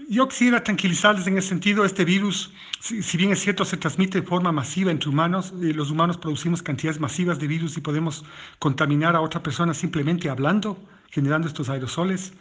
Yo 0.09 0.27
quisiera 0.27 0.63
tranquilizarles 0.63 1.27
en 1.27 1.37
ese 1.37 1.49
sentido, 1.49 1.85
este 1.85 2.03
virus, 2.03 2.51
si, 2.79 3.17
bien 3.17 3.31
es 3.31 3.39
cierto, 3.39 3.63
se 3.65 3.77
transmite 3.77 4.19
de 4.19 4.25
forma 4.25 4.51
masiva 4.51 4.89
entre 4.89 5.09
humanos, 5.09 5.53
los 5.53 5.91
humanos 5.91 6.17
producimos 6.17 6.63
cantidades 6.63 6.99
masivas 6.99 7.37
de 7.37 7.45
virus 7.45 7.77
y 7.77 7.81
podemos 7.81 8.25
contaminar 8.57 9.15
a 9.15 9.21
otra 9.21 9.43
persona 9.43 9.75
simplemente 9.75 10.27
hablando, 10.27 10.75
generando 11.11 11.47
estos 11.47 11.69
aerosoles. 11.69 12.33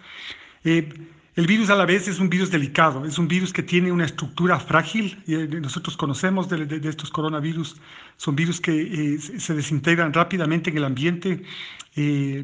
Eh, 0.64 0.88
el 1.36 1.46
virus 1.46 1.68
a 1.68 1.76
la 1.76 1.84
vez 1.84 2.08
es 2.08 2.18
un 2.18 2.30
virus 2.30 2.50
delicado, 2.50 3.04
es 3.04 3.18
un 3.18 3.28
virus 3.28 3.52
que 3.52 3.62
tiene 3.62 3.92
una 3.92 4.06
estructura 4.06 4.58
frágil. 4.58 5.22
Eh, 5.26 5.46
nosotros 5.60 5.98
conocemos 5.98 6.48
de, 6.48 6.80
estos 6.88 7.10
coronavirus, 7.10 7.76
son 8.16 8.36
virus 8.36 8.58
que 8.58 8.72
eh, 8.72 9.18
se 9.18 9.54
desintegran 9.54 10.14
rápidamente 10.14 10.70
en 10.70 10.78
el 10.78 10.84
ambiente. 10.84 11.42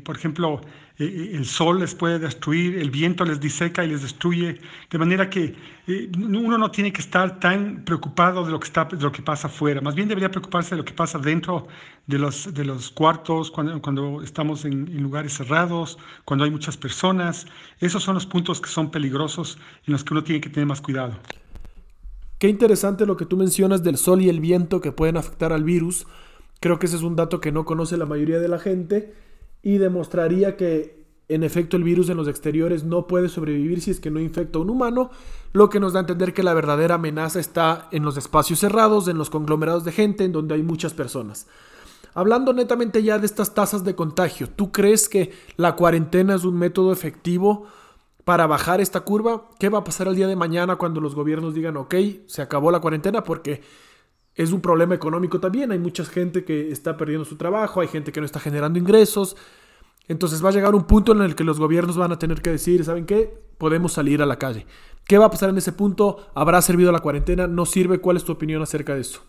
Por 0.05 0.17
ejemplo, 0.17 0.61
eh, 0.97 1.05
eh, 1.05 1.37
el 1.37 1.45
sol 1.45 1.81
les 1.81 1.93
puede 1.93 2.21
destruir, 2.21 2.79
el 2.79 2.91
viento 2.91 3.25
les 3.25 3.41
diseca 3.41 3.85
y 3.85 3.89
les 3.89 4.03
destruye, 4.03 4.61
de 4.91 4.99
manera 4.99 5.29
que 5.29 5.57
eh, 5.89 6.09
uno 6.17 6.57
no 6.57 6.71
tiene 6.71 6.93
que 6.93 7.01
estar 7.01 7.41
tan 7.41 7.85
preocupado 7.85 8.45
de 8.45 8.53
lo 8.53 8.61
que, 8.61 8.67
está, 8.67 8.85
de 8.85 9.03
lo 9.03 9.11
que 9.11 9.21
pasa 9.21 9.49
afuera, 9.49 9.81
más 9.81 9.97
bien 9.97 10.07
debería 10.07 10.31
preocuparse 10.31 10.71
de 10.71 10.77
lo 10.77 10.85
que 10.85 10.93
pasa 10.93 11.19
dentro 11.19 11.67
de 12.07 12.19
los, 12.19 12.55
de 12.55 12.65
los 12.65 12.91
cuartos, 12.91 13.51
cuando, 13.51 13.83
cuando 13.83 14.23
estamos 14.23 14.65
en, 14.65 14.87
en 14.87 15.03
lugares 15.03 15.33
cerrados, 15.35 15.99
cuando 16.25 16.45
hay 16.45 16.53
muchas 16.53 16.77
personas. 16.77 17.47
Esos 17.81 18.03
son 18.03 18.15
los 18.15 18.27
puntos 18.27 18.61
que 18.61 18.69
son 18.69 18.91
peligrosos 18.91 19.59
en 19.87 19.95
los 19.95 20.05
que 20.05 20.15
uno 20.15 20.23
tiene 20.23 20.41
que 20.41 20.51
tener 20.51 20.67
más 20.67 20.81
cuidado. 20.81 21.19
Qué 22.39 22.49
interesante 22.49 23.07
lo 23.07 23.17
que 23.17 23.27
tú 23.27 23.37
mencionas 23.37 23.83
del 23.83 23.97
sol 23.97 24.23
y 24.23 24.29
el 24.29 24.39
viento 24.39 24.81
que 24.81 24.93
pueden 24.93 25.17
afectar 25.17 25.53
al 25.53 25.65
virus. 25.65 26.07
Creo 26.61 26.79
que 26.79 26.87
ese 26.87 26.97
es 26.97 27.03
un 27.03 27.17
dato 27.17 27.41
que 27.41 27.51
no 27.51 27.65
conoce 27.65 27.97
la 27.97 28.07
mayoría 28.07 28.39
de 28.39 28.49
la 28.49 28.59
gente 28.59 29.15
y 29.65 29.79
demostraría 29.79 30.57
que 30.57 31.03
en 31.27 31.43
efecto 31.43 31.79
el 31.79 31.85
virus 31.85 32.11
en 32.11 32.19
los 32.19 32.29
exteriores 32.29 32.85
no 32.85 33.07
puede 33.07 33.31
sobrevivir 33.31 33.81
si 33.81 33.91
es 33.91 33.99
que 33.99 34.11
no 34.11 34.21
infecta 34.21 34.59
a 34.59 34.63
un 34.63 34.69
humano, 34.69 35.11
lo 35.55 35.71
que 35.71 35.81
nos 35.81 35.95
da 35.95 36.01
a 36.01 36.03
entender 36.03 36.35
que 36.35 36.43
la 36.43 36.53
verdadera 36.53 36.97
amenaza 36.97 37.41
está 37.41 37.89
en 37.91 38.05
los 38.05 38.19
espacios 38.19 38.61
cerrados, 38.61 39.09
en 39.09 39.17
los 39.17 39.31
conglomerados 39.31 39.85
de 39.85 39.93
gente, 39.93 40.25
en 40.25 40.33
donde 40.33 40.55
hay 40.55 40.63
muchas 40.63 40.93
personas. 40.93 41.47
Hablando 42.13 42.53
netamente 42.53 43.03
ya 43.03 43.19
de 43.19 43.27
estas 43.27 43.55
tasas 43.55 43.85
de 43.85 43.95
contagio, 43.95 44.49
¿tú 44.49 44.71
crees 44.71 45.09
que 45.09 45.33
la 45.57 45.77
cuarentena 45.77 46.35
es 46.35 46.45
un 46.45 46.59
método 46.59 46.93
efectivo 46.93 47.67
para 48.25 48.47
bajar 48.47 48.83
esta 48.83 49.01
curva? 49.01 49.49
¿Qué 49.59 49.71
va 49.71 49.79
a 49.79 49.85
pasar 49.85 50.09
el 50.09 50.17
día 50.17 50.29
de 50.29 50.37
mañana 50.37 50.77
cuando 50.77 51.01
los 51.01 51.15
gobiernos 51.15 51.55
digan, 51.55 51.79
ok, 51.79 51.95
se 52.27 52.43
acabó 52.43 52.71
la 52.71 52.81
cuarentena? 52.81 53.25
Porque 53.25 53.63
es 54.35 54.53
un 54.53 54.61
problema 54.61 54.95
económico 54.95 55.41
también. 55.41 55.73
Hay 55.73 55.79
mucha 55.79 56.05
gente 56.05 56.45
que 56.45 56.71
está 56.71 56.97
perdiendo 56.97 57.25
su 57.25 57.37
trabajo, 57.37 57.81
hay 57.81 57.89
gente 57.89 58.13
que 58.13 58.21
no 58.21 58.27
está 58.27 58.41
generando 58.41 58.79
ingresos. 58.79 59.37
Entonces 60.09 60.45
va 60.45 60.51
a 60.51 60.53
llegar 60.53 60.75
un 60.75 60.87
punto 60.87 61.13
en 61.13 61.23
el 61.23 61.35
que 61.35 61.45
los 61.45 61.59
gobiernos 61.59 61.97
van 61.97 62.13
a 62.13 62.19
tener 62.19 62.43
que 62.43 62.51
decir, 62.51 62.85
¿saben 62.85 63.07
qué? 63.07 63.33
Podemos 63.59 63.93
salir 63.93 64.21
a 64.23 64.27
la 64.27 64.39
calle. 64.39 64.67
¿Qué 65.07 65.19
va 65.19 65.27
a 65.27 65.31
pasar 65.31 65.51
en 65.51 65.59
ese 65.59 65.73
punto? 65.73 66.31
¿Habrá 66.35 66.61
servido 66.63 66.93
la 66.93 67.01
cuarentena? 67.01 67.47
¿No 67.47 67.65
sirve? 67.65 67.99
¿Cuál 67.99 68.17
es 68.17 68.25
tu 68.25 68.33
opinión 68.33 68.63
acerca 68.63 68.95
de 68.95 69.03
eso? 69.03 69.23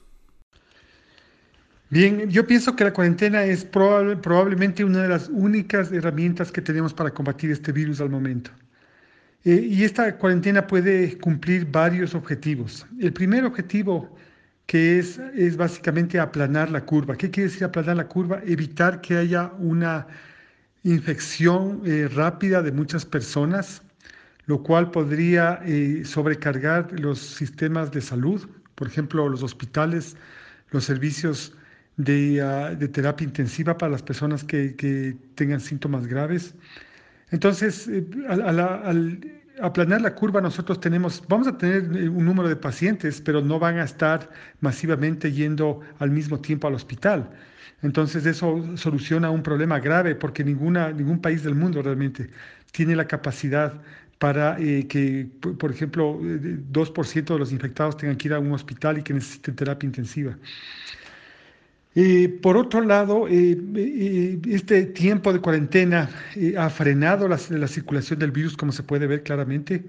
Bien, 1.89 2.29
yo 2.29 2.47
pienso 2.47 2.75
que 2.75 2.83
la 2.83 2.93
cuarentena 2.93 3.43
es 3.43 3.63
probablemente 3.63 4.83
una 4.83 5.03
de 5.03 5.09
las 5.09 5.29
únicas 5.29 5.91
herramientas 5.91 6.51
que 6.51 6.61
tenemos 6.61 6.93
para 6.93 7.11
combatir 7.11 7.51
este 7.51 7.71
virus 7.71 8.01
al 8.01 8.09
momento. 8.09 8.49
Eh, 9.43 9.67
y 9.69 9.83
esta 9.83 10.17
cuarentena 10.17 10.65
puede 10.65 11.17
cumplir 11.19 11.69
varios 11.71 12.15
objetivos. 12.15 12.85
El 12.99 13.13
primer 13.13 13.45
objetivo 13.45 14.14
que 14.65 14.99
es, 14.99 15.19
es 15.35 15.57
básicamente 15.57 16.19
aplanar 16.19 16.71
la 16.71 16.85
curva. 16.85 17.15
¿Qué 17.15 17.29
quiere 17.29 17.49
decir 17.49 17.63
aplanar 17.65 17.97
la 17.97 18.07
curva? 18.07 18.41
Evitar 18.45 19.01
que 19.01 19.17
haya 19.17 19.51
una 19.59 20.07
infección 20.83 21.81
eh, 21.85 22.07
rápida 22.13 22.61
de 22.61 22.71
muchas 22.71 23.05
personas, 23.05 23.81
lo 24.45 24.61
cual 24.63 24.91
podría 24.91 25.59
eh, 25.65 26.03
sobrecargar 26.05 26.99
los 26.99 27.19
sistemas 27.19 27.91
de 27.91 28.01
salud, 28.01 28.47
por 28.75 28.87
ejemplo, 28.87 29.27
los 29.29 29.41
hospitales, 29.43 30.15
los 30.71 30.83
servicios 30.85 31.53
de, 31.97 32.41
ah, 32.41 32.75
de 32.75 32.87
terapia 32.87 33.25
intensiva 33.25 33.77
para 33.77 33.91
las 33.91 34.03
personas 34.03 34.43
que, 34.43 34.75
que 34.75 35.15
tengan 35.35 35.59
síntomas 35.59 36.07
graves. 36.07 36.53
Entonces, 37.31 37.87
eh, 37.87 38.05
al, 38.27 39.19
aplanar 39.61 40.01
la 40.01 40.15
curva 40.15 40.41
nosotros 40.41 40.79
tenemos, 40.79 41.23
vamos 41.27 41.47
a 41.47 41.57
tener 41.57 41.83
eh, 41.95 42.09
un 42.09 42.25
número 42.25 42.49
de 42.49 42.55
pacientes, 42.55 43.21
pero 43.21 43.41
no 43.41 43.59
van 43.59 43.79
a 43.79 43.83
estar 43.83 44.29
masivamente 44.61 45.31
yendo 45.31 45.81
al 45.99 46.11
mismo 46.11 46.39
tiempo 46.39 46.67
al 46.67 46.75
hospital. 46.75 47.29
Entonces 47.81 48.25
eso 48.25 48.63
soluciona 48.77 49.29
un 49.29 49.43
problema 49.43 49.79
grave 49.79 50.15
porque 50.15 50.43
ninguna, 50.43 50.91
ningún 50.91 51.19
país 51.19 51.43
del 51.43 51.55
mundo 51.55 51.81
realmente 51.81 52.29
tiene 52.71 52.95
la 52.95 53.07
capacidad 53.07 53.73
para 54.19 54.57
eh, 54.59 54.87
que, 54.87 55.27
por 55.59 55.71
ejemplo, 55.71 56.19
2% 56.19 57.25
de 57.25 57.39
los 57.39 57.51
infectados 57.51 57.97
tengan 57.97 58.15
que 58.15 58.29
ir 58.29 58.33
a 58.33 58.39
un 58.39 58.53
hospital 58.53 58.97
y 58.97 59.03
que 59.03 59.13
necesiten 59.13 59.55
terapia 59.55 59.87
intensiva. 59.87 60.37
Eh, 61.97 62.27
por 62.41 62.57
otro 62.57 62.81
lado, 62.81 63.25
eh, 63.29 63.57
eh, 63.75 64.41
este 64.49 64.85
tiempo 64.87 65.31
de 65.31 65.39
cuarentena 65.39 66.09
ha 66.57 66.69
frenado 66.69 67.29
la, 67.29 67.37
circulación 67.37 68.19
del 68.19 68.31
virus, 68.31 68.57
como 68.57 68.73
se 68.73 68.83
puede 68.83 69.07
ver 69.07 69.23
claramente, 69.23 69.85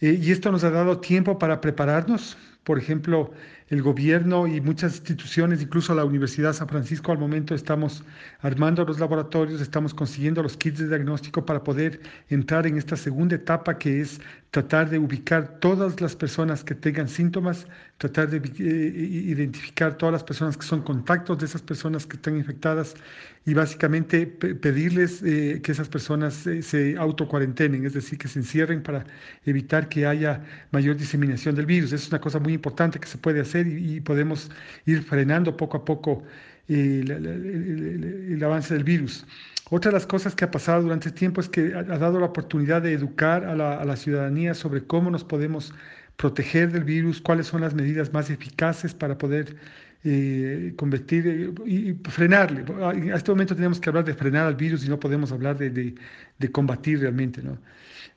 y 0.00 0.30
esto 0.30 0.52
nos 0.52 0.64
ha 0.64 0.70
dado 0.70 1.00
tiempo 1.00 1.38
para 1.38 1.60
prepararnos. 1.60 2.36
Por 2.64 2.78
ejemplo, 2.78 3.32
el 3.68 3.82
gobierno 3.82 4.46
y 4.46 4.60
muchas 4.60 4.96
instituciones, 4.96 5.62
incluso 5.62 5.94
la 5.94 6.04
Universidad 6.04 6.52
San 6.52 6.68
Francisco, 6.68 7.10
al 7.10 7.18
momento 7.18 7.54
estamos 7.54 8.04
armando 8.40 8.84
los 8.84 9.00
laboratorios, 9.00 9.60
estamos 9.60 9.94
consiguiendo 9.94 10.42
los 10.42 10.56
kits 10.56 10.78
de 10.78 10.88
diagnóstico 10.88 11.44
para 11.44 11.64
poder 11.64 12.00
entrar 12.28 12.66
en 12.66 12.76
esta 12.76 12.96
segunda 12.96 13.34
etapa 13.34 13.78
que 13.78 14.02
es 14.02 14.20
tratar 14.50 14.90
de 14.90 14.98
ubicar 14.98 15.58
todas 15.58 16.00
las 16.00 16.14
personas 16.14 16.62
que 16.62 16.74
tengan 16.74 17.08
síntomas, 17.08 17.66
tratar 17.96 18.28
de 18.28 18.36
eh, 18.36 18.92
identificar 19.26 19.96
todas 19.96 20.12
las 20.12 20.22
personas 20.22 20.56
que 20.56 20.66
son 20.66 20.82
contactos 20.82 21.38
de 21.38 21.46
esas 21.46 21.62
personas 21.62 22.06
que 22.06 22.16
están 22.16 22.36
infectadas 22.36 22.94
y 23.44 23.54
básicamente 23.54 24.26
pedirles 24.26 25.22
eh, 25.22 25.60
que 25.62 25.72
esas 25.72 25.88
personas 25.88 26.46
eh, 26.46 26.62
se 26.62 26.96
autocuarentenen, 26.96 27.84
es 27.84 27.94
decir, 27.94 28.18
que 28.18 28.28
se 28.28 28.38
encierren 28.38 28.82
para 28.82 29.04
evitar 29.44 29.88
que 29.88 30.06
haya 30.06 30.44
mayor 30.70 30.96
diseminación 30.96 31.56
del 31.56 31.66
virus. 31.66 31.92
Es 31.92 32.08
una 32.08 32.20
cosa 32.20 32.38
muy 32.38 32.52
importante 32.52 33.00
que 33.00 33.08
se 33.08 33.18
puede 33.18 33.40
hacer 33.40 33.66
y, 33.66 34.00
podemos 34.00 34.50
ir 34.86 35.02
frenando 35.02 35.56
poco 35.56 35.78
a 35.78 35.84
poco 35.84 36.22
el, 36.68 37.10
el, 37.10 38.44
avance 38.44 38.74
del 38.74 38.84
virus. 38.84 39.26
Otra 39.70 39.90
de 39.90 39.94
las 39.94 40.06
cosas 40.06 40.34
que 40.34 40.44
ha 40.44 40.50
pasado 40.50 40.82
durante 40.82 41.08
este 41.08 41.18
tiempo 41.18 41.40
es 41.40 41.48
que 41.48 41.74
ha, 41.74 41.82
dado 41.82 42.20
la 42.20 42.26
oportunidad 42.26 42.82
de 42.82 42.92
educar 42.92 43.44
a 43.44 43.56
la, 43.56 43.78
a 43.78 43.84
la, 43.84 43.96
ciudadanía 43.96 44.54
sobre 44.54 44.84
cómo 44.84 45.10
nos 45.10 45.24
podemos 45.24 45.72
proteger 46.16 46.72
del 46.72 46.84
virus, 46.84 47.20
cuáles 47.20 47.46
son 47.46 47.62
las 47.62 47.74
medidas 47.74 48.12
más 48.12 48.30
eficaces 48.30 48.94
para 48.94 49.18
poder 49.18 49.56
eh, 50.04 50.72
convertir 50.76 51.26
eh, 51.26 51.52
y 51.66 51.94
frenarle. 52.10 52.64
En 52.94 53.12
este 53.12 53.30
momento 53.30 53.54
tenemos 53.54 53.80
que 53.80 53.88
hablar 53.90 54.04
de 54.04 54.14
frenar 54.14 54.46
al 54.46 54.56
virus 54.56 54.84
y 54.84 54.88
no 54.88 54.98
podemos 54.98 55.32
hablar 55.32 55.58
de, 55.58 55.70
de, 55.70 56.52
combatir 56.52 57.00
realmente. 57.00 57.42
¿no? 57.42 57.58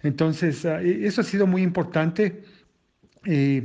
Entonces, 0.04 0.66
ah, 0.66 0.82
e, 0.82 1.06
eso 1.06 1.22
ha 1.22 1.24
sido 1.24 1.48
muy 1.48 1.62
importante. 1.62 2.44
Eh, 3.26 3.64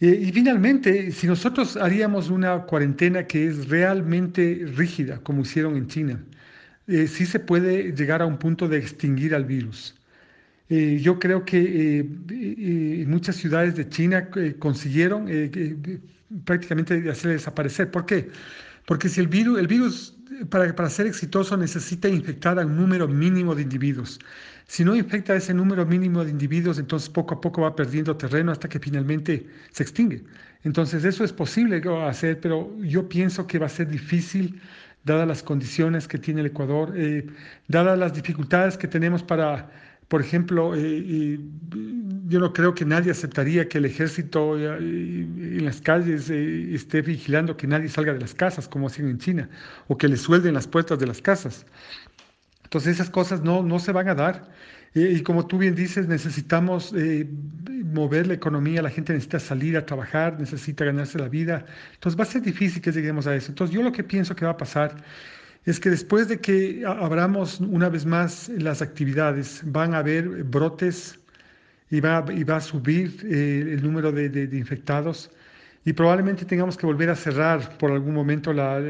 y 0.00 0.32
finalmente, 0.32 1.10
si 1.10 1.26
nosotros 1.26 1.76
haríamos 1.76 2.30
una 2.30 2.62
cuarentena 2.62 3.26
que 3.26 3.48
es 3.48 3.68
realmente 3.68 4.64
rígida, 4.76 5.18
como 5.18 5.42
hicieron 5.42 5.76
en 5.76 5.88
China, 5.88 6.24
eh, 6.86 7.06
sí 7.08 7.26
se 7.26 7.40
puede 7.40 7.92
llegar 7.92 8.22
a 8.22 8.26
un 8.26 8.38
punto 8.38 8.68
de 8.68 8.78
extinguir 8.78 9.34
al 9.34 9.44
virus. 9.44 9.97
Eh, 10.70 10.98
yo 11.00 11.18
creo 11.18 11.44
que 11.44 12.00
eh, 12.00 13.04
muchas 13.06 13.36
ciudades 13.36 13.74
de 13.76 13.88
China 13.88 14.28
consiguieron 14.58 15.26
prácticamente 16.44 17.08
hacer 17.10 17.32
desaparecer. 17.32 17.90
¿Por 17.90 18.06
qué? 18.06 18.30
Porque 18.86 19.08
si 19.08 19.20
el 19.20 19.28
virus, 19.28 19.58
el 19.58 19.66
virus 19.66 20.14
para, 20.50 20.74
para 20.74 20.90
ser 20.90 21.06
exitoso 21.06 21.56
necesita 21.56 22.08
infectar 22.08 22.58
a 22.58 22.66
un 22.66 22.76
número 22.76 23.08
mínimo 23.08 23.54
de 23.54 23.62
individuos. 23.62 24.18
Si 24.66 24.84
no 24.84 24.94
infecta 24.94 25.34
ese 25.34 25.54
número 25.54 25.86
mínimo 25.86 26.24
de 26.24 26.30
individuos, 26.30 26.78
entonces 26.78 27.08
poco 27.08 27.34
a 27.34 27.40
poco 27.40 27.62
va 27.62 27.74
perdiendo 27.74 28.16
terreno 28.16 28.52
hasta 28.52 28.68
que 28.68 28.78
finalmente 28.78 29.46
se 29.72 29.82
extingue. 29.82 30.22
Entonces 30.62 31.04
eso 31.04 31.24
es 31.24 31.32
posible 31.32 31.82
hacer, 32.06 32.38
pero 32.40 32.70
yo 32.82 33.08
pienso 33.08 33.46
que 33.46 33.58
va 33.58 33.66
a 33.66 33.70
ser 33.70 33.88
difícil 33.88 34.60
dadas 35.04 35.26
las 35.26 35.42
condiciones 35.42 36.06
que 36.06 36.18
tiene 36.18 36.40
el 36.40 36.48
Ecuador, 36.48 36.92
eh, 36.96 37.26
dadas 37.68 37.98
las 37.98 38.12
dificultades 38.12 38.76
que 38.76 38.88
tenemos 38.88 39.22
para, 39.22 39.70
por 40.08 40.22
ejemplo, 40.22 40.74
eh, 40.74 41.38
yo 42.28 42.40
no 42.40 42.52
creo 42.52 42.74
que 42.74 42.84
nadie 42.84 43.10
aceptaría 43.10 43.68
que 43.68 43.78
el 43.78 43.84
ejército 43.84 44.58
eh, 44.58 44.76
en 44.78 45.64
las 45.64 45.82
calles 45.82 46.30
esté 46.30 47.02
vigilando 47.02 47.56
que 47.56 47.66
nadie 47.66 47.88
salga 47.88 48.14
de 48.14 48.20
las 48.20 48.34
casas, 48.34 48.68
como 48.68 48.86
hacen 48.86 49.08
en 49.08 49.18
China, 49.18 49.50
o 49.86 49.98
que 49.98 50.08
le 50.08 50.16
suelden 50.16 50.54
las 50.54 50.66
puertas 50.66 50.98
de 50.98 51.06
las 51.06 51.20
casas. 51.20 51.66
Entonces 52.64 52.94
esas 52.94 53.10
cosas 53.10 53.42
no, 53.42 53.62
no 53.62 53.78
se 53.78 53.92
van 53.92 54.08
a 54.08 54.14
dar. 54.14 54.50
y 54.94 55.22
como 55.22 55.46
tú 55.46 55.58
bien 55.58 55.74
dices, 55.74 56.08
necesitamos 56.08 56.92
eh, 56.96 57.28
mover 57.84 58.26
la 58.26 58.34
economía, 58.34 58.82
la 58.82 58.90
gente 58.90 59.12
necesita 59.12 59.38
salir 59.40 59.76
a 59.76 59.84
trabajar, 59.86 60.38
necesita 60.40 60.84
ganarse 60.84 61.18
la 61.18 61.28
vida. 61.28 61.66
Entonces 61.94 62.18
va 62.18 62.24
a 62.24 62.26
ser 62.26 62.42
difícil 62.42 62.80
que 62.82 62.92
lleguemos 62.92 63.26
a 63.26 63.34
eso. 63.34 63.52
Entonces 63.52 63.74
yo 63.74 63.82
lo 63.82 63.92
que 63.92 64.04
pienso 64.04 64.34
que 64.34 64.44
va 64.46 64.52
a 64.52 64.56
pasar 64.56 64.96
es 65.64 65.80
que 65.80 65.90
después 65.90 66.28
de 66.28 66.40
que 66.40 66.84
abramos 66.86 67.60
una 67.60 67.88
vez 67.88 68.06
más 68.06 68.48
las 68.48 68.80
actividades, 68.82 69.62
van 69.64 69.94
a 69.94 69.98
haber 69.98 70.44
brotes 70.44 71.18
y 71.90 72.00
va, 72.00 72.24
y 72.34 72.44
va 72.44 72.56
a 72.56 72.60
subir 72.60 73.14
eh, 73.24 73.74
el 73.74 73.82
número 73.82 74.12
de, 74.12 74.28
de, 74.28 74.56
infectados 74.56 75.30
y 75.84 75.92
probablemente 75.92 76.44
tengamos 76.44 76.76
que 76.76 76.86
volver 76.86 77.08
a 77.10 77.16
cerrar 77.16 77.78
por 77.78 77.90
algún 77.90 78.14
momento 78.14 78.52
la, 78.52 78.80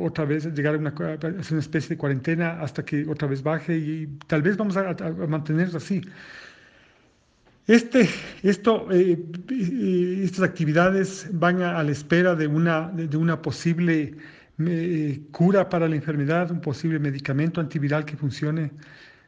otra 0.00 0.24
vez, 0.24 0.46
llegar 0.54 0.74
a 0.74 0.78
una, 0.78 0.94
una, 0.96 1.60
especie 1.60 1.90
de 1.90 1.96
cuarentena 1.96 2.60
hasta 2.60 2.84
que 2.84 3.06
otra 3.08 3.28
vez 3.28 3.42
baje 3.42 3.76
y 3.76 4.06
tal 4.26 4.42
vez 4.42 4.56
vamos 4.56 4.76
a, 4.76 4.90
a 4.90 5.10
mantenerlo 5.28 5.78
así. 5.78 6.00
Este, 7.66 8.08
esto, 8.44 8.86
eh, 8.92 9.18
eh, 9.50 10.20
estas 10.22 10.44
actividades 10.44 11.28
van 11.32 11.60
a, 11.62 11.82
la 11.82 11.90
espera 11.90 12.36
de 12.36 12.46
una, 12.46 12.88
de 12.92 13.16
una 13.16 13.42
posible 13.42 14.14
eh, 14.58 15.20
cura 15.32 15.68
para 15.68 15.88
la 15.88 15.96
enfermedad, 15.96 16.50
un 16.50 16.60
posible 16.60 16.98
medicamento 16.98 17.60
antiviral 17.60 18.04
que 18.04 18.16
funcione 18.16 18.70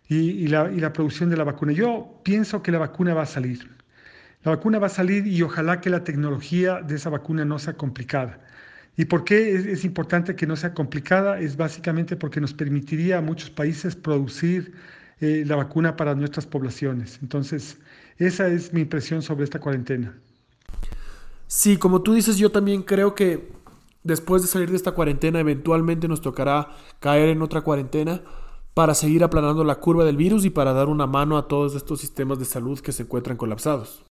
y, 0.09 0.47
la, 0.49 0.93
producción 0.93 1.29
de 1.29 1.37
la 1.37 1.45
vacuna. 1.45 1.73
Yo 1.73 2.21
pienso 2.25 2.63
que 2.63 2.73
la 2.73 2.79
vacuna 2.79 3.15
va 3.15 3.23
a 3.23 3.27
salir. 3.27 3.69
La 4.43 4.53
vacuna 4.53 4.79
va 4.79 4.87
a 4.87 4.91
salir 4.91 5.27
y 5.27 5.43
ojalá 5.43 5.81
que 5.81 5.91
la 5.91 6.05
tecnología 6.05 6.81
de 6.81 6.95
esa 6.97 7.11
vacuna 7.11 7.45
no 7.45 7.59
sea 7.59 7.75
complicada. 7.75 8.41
¿Y 8.97 9.05
por 9.05 9.25
qué 9.25 9.55
es, 9.55 9.85
importante 9.85 10.35
que 10.35 10.47
no 10.47 10.57
sea 10.57 10.75
complicada? 10.75 11.39
Es 11.39 11.57
básicamente 11.57 12.17
porque 12.17 12.41
nos 12.41 12.55
permitiría 12.55 13.19
a 13.19 13.21
muchos 13.21 13.51
países 13.51 13.95
producir 13.95 14.73
eh, 15.21 15.45
la 15.47 15.57
vacuna 15.57 15.95
para 15.97 16.15
nuestras 16.15 16.47
poblaciones. 16.47 17.19
Entonces, 17.23 17.79
esa 18.17 18.49
es 18.49 18.73
mi 18.73 18.81
impresión 18.81 19.23
sobre 19.23 19.45
esta 19.45 19.61
cuarentena. 19.61 20.15
Sí, 21.47 21.77
como 21.77 22.03
tú 22.03 22.15
dices, 22.15 22.37
yo 22.39 22.51
también 22.51 22.83
creo 22.83 23.15
que 23.15 23.51
después 24.02 24.43
de 24.43 24.49
salir 24.49 24.71
de 24.71 24.76
esta 24.76 24.93
cuarentena, 24.93 25.40
eventualmente 25.40 26.09
nos 26.09 26.21
tocará 26.21 26.69
caer 27.00 27.28
en 27.28 27.43
otra 27.43 27.62
cuarentena 27.62 28.23
para 28.75 28.95
seguir 28.95 29.25
aplanando 29.25 29.64
la 29.64 29.81
curva 29.81 30.05
del 30.05 30.17
virus 30.17 30.45
y 30.45 30.50
para 30.50 30.73
dar 30.73 30.88
una 30.88 31.07
mano 31.07 31.37
a 31.37 31.49
todos 31.49 31.75
estos 31.75 32.00
sistemas 32.00 32.38
de 32.38 32.45
salud 32.45 32.78
que 32.78 32.93
se 32.93 33.02
encuentran 33.02 33.37
colapsados. 33.37 34.05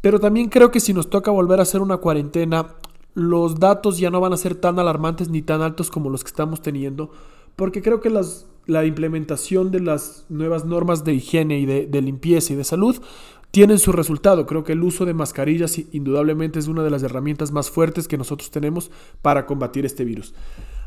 Pero 0.00 0.20
también 0.20 0.48
creo 0.48 0.70
que 0.70 0.80
si 0.80 0.94
nos 0.94 1.10
toca 1.10 1.30
volver 1.30 1.58
a 1.58 1.62
hacer 1.62 1.80
una 1.80 1.96
cuarentena, 1.96 2.76
los 3.14 3.58
datos 3.58 3.98
ya 3.98 4.10
no 4.10 4.20
van 4.20 4.32
a 4.32 4.36
ser 4.36 4.54
tan 4.54 4.78
alarmantes 4.78 5.28
ni 5.28 5.42
tan 5.42 5.60
altos 5.60 5.90
como 5.90 6.08
los 6.08 6.22
que 6.22 6.28
estamos 6.28 6.62
teniendo, 6.62 7.10
porque 7.56 7.82
creo 7.82 8.00
que 8.00 8.12
la 8.66 8.84
implementación 8.84 9.72
de 9.72 9.80
las 9.80 10.26
nuevas 10.28 10.64
normas 10.64 11.02
de 11.02 11.14
higiene 11.14 11.58
y 11.58 11.66
de, 11.66 12.02
limpieza 12.02 12.52
y 12.52 12.56
de 12.56 12.62
salud 12.62 12.96
tienen 13.50 13.78
su 13.78 13.92
resultado. 13.92 14.46
Creo 14.46 14.64
que 14.64 14.72
el 14.72 14.82
uso 14.82 15.04
de 15.04 15.14
mascarillas 15.14 15.78
indudablemente 15.92 16.58
es 16.58 16.68
una 16.68 16.82
de 16.82 16.90
las 16.90 17.02
herramientas 17.02 17.52
más 17.52 17.70
fuertes 17.70 18.08
que 18.08 18.18
nosotros 18.18 18.50
tenemos 18.50 18.90
para 19.22 19.46
combatir 19.46 19.86
este 19.86 20.04
virus. 20.04 20.34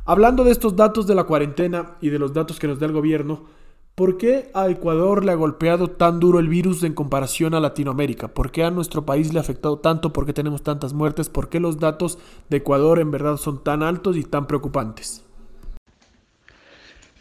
Hablando 0.06 0.44
de 0.44 0.52
estos 0.52 0.76
datos 0.76 1.08
de 1.08 1.16
la 1.16 1.26
cuarentena 1.26 1.98
y 2.02 2.10
de 2.10 2.20
los 2.20 2.34
datos 2.34 2.60
que 2.60 2.68
nos 2.68 2.80
da 2.80 2.88
el 2.88 2.94
gobierno, 2.94 3.46
¿Por 3.94 4.18
qué 4.18 4.50
a 4.54 4.70
Ecuador 4.70 5.26
le 5.26 5.34
ha 5.34 5.36
golpeado 5.36 5.90
tan 5.90 6.22
duro 6.22 6.40
el 6.40 6.48
virus 6.48 6.82
en 6.84 6.94
comparación 6.94 7.54
a 7.54 7.60
Latinoamérica? 7.60 8.30
¿Por 8.30 8.50
qué 8.50 8.64
a 8.64 8.72
nuestro 8.72 9.06
país 9.06 9.34
le 9.34 9.40
ha 9.40 9.42
afectado 9.42 9.80
tanto? 9.80 10.14
¿Por 10.14 10.26
qué 10.26 10.32
tenemos 10.32 10.64
tantas 10.64 10.94
muertes? 10.94 11.28
¿Por 11.28 11.50
qué 11.50 11.60
los 11.60 11.78
datos 11.78 12.18
de 12.50 12.58
Ecuador 12.58 13.00
en 13.00 13.12
verdad 13.12 13.36
son 13.36 13.64
tan 13.64 13.84
altos 13.84 14.16
y 14.16 14.24
tan 14.24 14.48
preocupantes? 14.48 15.26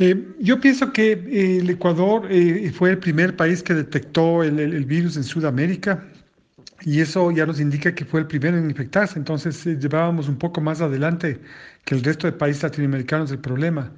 Eh, 0.02 0.34
yo 0.38 0.58
pienso 0.58 0.94
que 0.94 1.12
eh, 1.12 1.58
el 1.58 1.68
Ecuador 1.68 2.26
eh, 2.30 2.72
fue 2.72 2.88
el 2.88 2.98
primer 2.98 3.36
país 3.36 3.62
que 3.62 3.74
detectó 3.74 4.42
el, 4.42 4.86
virus 4.86 5.18
en 5.18 5.24
Sudamérica 5.24 6.02
y 6.80 7.00
eso 7.02 7.30
ya 7.30 7.44
nos 7.44 7.60
indica 7.60 7.94
que 7.94 8.06
fue 8.06 8.20
el 8.20 8.26
primero 8.26 8.56
en 8.56 8.70
infectarse. 8.70 9.18
Entonces 9.18 9.62
llevábamos 9.66 10.26
un 10.26 10.38
poco 10.38 10.62
más 10.62 10.80
adelante 10.80 11.38
que 11.84 11.94
el 11.94 12.02
resto 12.02 12.26
de 12.26 12.32
países 12.32 12.62
latinoamericanos 12.62 13.30
el 13.30 13.40
problema. 13.40 13.92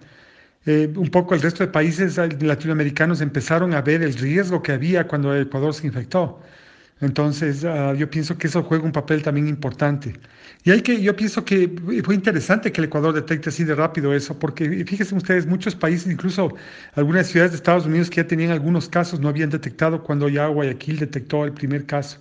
Un 0.67 1.09
poco 1.11 1.35
el 1.35 1.43
resto 1.43 1.65
de 1.65 1.71
países 1.71 2.17
latinoamericanos 2.17 3.21
empezaron 3.21 3.73
a 3.75 3.83
ver 3.83 4.03
el 4.03 4.15
riesgo 4.15 4.63
que 4.63 4.73
había 4.73 5.07
cuando 5.07 5.37
Ecuador 5.37 5.73
se 5.75 5.87
infectó. 5.87 6.41
Entonces, 7.01 7.65
ah, 7.65 7.95
yo 7.95 8.09
pienso 8.09 8.39
que 8.39 8.47
eso 8.47 8.63
juega 8.63 8.85
un 8.85 8.93
papel 8.93 9.23
también 9.23 9.49
importante. 9.49 10.15
Y 10.65 10.71
hay 10.71 10.83
que, 10.83 11.01
yo 11.03 11.17
pienso 11.17 11.45
que 11.45 11.69
fue 12.05 12.15
interesante 12.15 12.71
que 12.71 12.81
el 12.81 12.87
Ecuador 12.87 13.13
detecte 13.13 13.49
así 13.49 13.65
de 13.65 13.75
rápido 13.75 14.15
eso, 14.15 14.39
porque 14.39 14.85
fíjense 14.85 15.15
ustedes, 15.15 15.47
muchos 15.47 15.75
países, 15.75 16.13
incluso 16.13 16.55
algunas 16.95 17.27
ciudades 17.27 17.53
de 17.53 17.57
Estados 17.57 17.87
Unidos 17.87 18.09
que 18.09 18.17
ya 18.23 18.27
tenían 18.29 18.53
algunos 18.53 18.89
casos, 18.89 19.19
no 19.19 19.29
habían 19.29 19.51
detectado 19.51 20.03
cuando 20.05 20.29
ya 20.29 20.47
Guayaquil 20.47 20.99
detectó 21.01 21.45
el 21.45 21.53
primer 21.53 21.87
caso. 21.87 22.19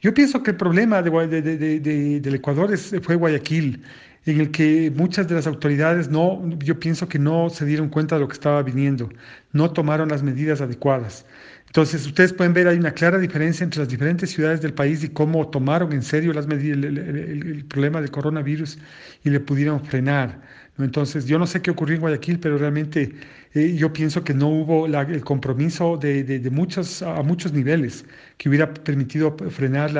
Yo 0.00 0.14
pienso 0.14 0.42
que 0.42 0.52
el 0.52 0.56
problema 0.56 1.02
del 1.02 2.34
Ecuador 2.34 2.76
fue 2.78 3.16
Guayaquil 3.16 3.82
en 4.26 4.40
el 4.40 4.50
que 4.50 4.92
muchas 4.94 5.28
de 5.28 5.34
las 5.34 5.46
autoridades 5.46 6.10
no, 6.10 6.42
yo 6.58 6.78
pienso 6.78 7.08
que 7.08 7.18
no 7.18 7.50
se 7.50 7.64
dieron 7.64 7.88
cuenta 7.88 8.16
de 8.16 8.22
lo 8.22 8.28
que 8.28 8.34
estaba 8.34 8.62
viniendo, 8.62 9.08
no 9.52 9.70
tomaron 9.70 10.08
las 10.08 10.22
medidas 10.22 10.60
adecuadas. 10.60 11.24
Entonces, 11.68 12.06
ustedes 12.06 12.32
pueden 12.32 12.54
ver, 12.54 12.66
hay 12.66 12.78
una 12.78 12.92
clara 12.92 13.18
diferencia 13.18 13.62
entre 13.62 13.80
las 13.80 13.90
diferentes 13.90 14.30
ciudades 14.30 14.62
del 14.62 14.72
país 14.72 15.04
y 15.04 15.08
cómo 15.10 15.48
tomaron 15.48 15.92
en 15.92 16.02
serio 16.02 16.32
el, 16.32 17.64
problema 17.68 18.00
del 18.00 18.10
coronavirus 18.10 18.78
y 19.22 19.30
le 19.30 19.38
pudieron 19.38 19.84
frenar. 19.84 20.40
Entonces, 20.78 21.26
yo 21.26 21.38
no 21.38 21.46
sé 21.46 21.60
qué 21.60 21.70
ocurrió 21.70 21.96
en 21.96 22.00
Guayaquil, 22.00 22.38
pero 22.40 22.56
realmente 22.56 23.12
eh, 23.52 23.74
yo 23.76 23.92
pienso 23.92 24.24
que 24.24 24.32
no 24.32 24.48
hubo 24.48 24.86
el 24.86 25.24
compromiso 25.24 25.98
de, 25.98 26.48
muchos, 26.50 27.02
a 27.02 27.22
muchos 27.22 27.52
niveles 27.52 28.06
que 28.38 28.48
hubiera 28.48 28.72
permitido 28.72 29.36
frenar 29.50 29.90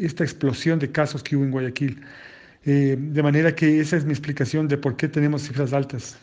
esta 0.00 0.24
explosión 0.24 0.78
de 0.78 0.90
casos 0.90 1.22
que 1.22 1.36
hubo 1.36 1.44
en 1.44 1.50
Guayaquil. 1.50 2.00
Eh, 2.66 2.96
de 2.98 3.22
manera 3.22 3.54
que 3.54 3.80
esa 3.80 3.96
es 3.96 4.04
mi 4.04 4.10
explicación 4.10 4.66
de 4.66 4.76
por 4.76 4.96
qué 4.96 5.06
tenemos 5.06 5.42
cifras 5.42 5.72
altas. 5.72 6.18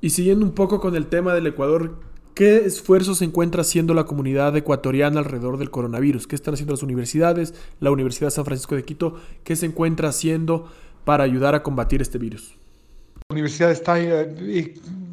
Y 0.00 0.10
siguiendo 0.10 0.46
un 0.46 0.52
poco 0.52 0.80
con 0.80 0.94
el 0.94 1.08
tema 1.08 1.34
del 1.34 1.48
Ecuador, 1.48 1.98
¿qué 2.34 2.58
esfuerzos 2.58 3.18
se 3.18 3.24
encuentra 3.24 3.62
haciendo 3.62 3.92
la 3.92 4.04
comunidad 4.04 4.56
ecuatoriana 4.56 5.18
alrededor 5.18 5.58
del 5.58 5.70
coronavirus? 5.70 6.28
¿Qué 6.28 6.36
están 6.36 6.54
haciendo 6.54 6.74
las 6.74 6.84
universidades, 6.84 7.54
la 7.80 7.90
Universidad 7.90 8.30
San 8.30 8.44
Francisco 8.44 8.76
de 8.76 8.84
Quito? 8.84 9.16
¿Qué 9.42 9.56
se 9.56 9.66
encuentra 9.66 10.10
haciendo 10.10 10.70
para 11.04 11.24
ayudar 11.24 11.56
a 11.56 11.64
combatir 11.64 12.02
este 12.02 12.18
virus? 12.18 12.56
La 13.28 13.34
universidad 13.34 13.72
está 13.72 13.98
eh, 13.98 14.32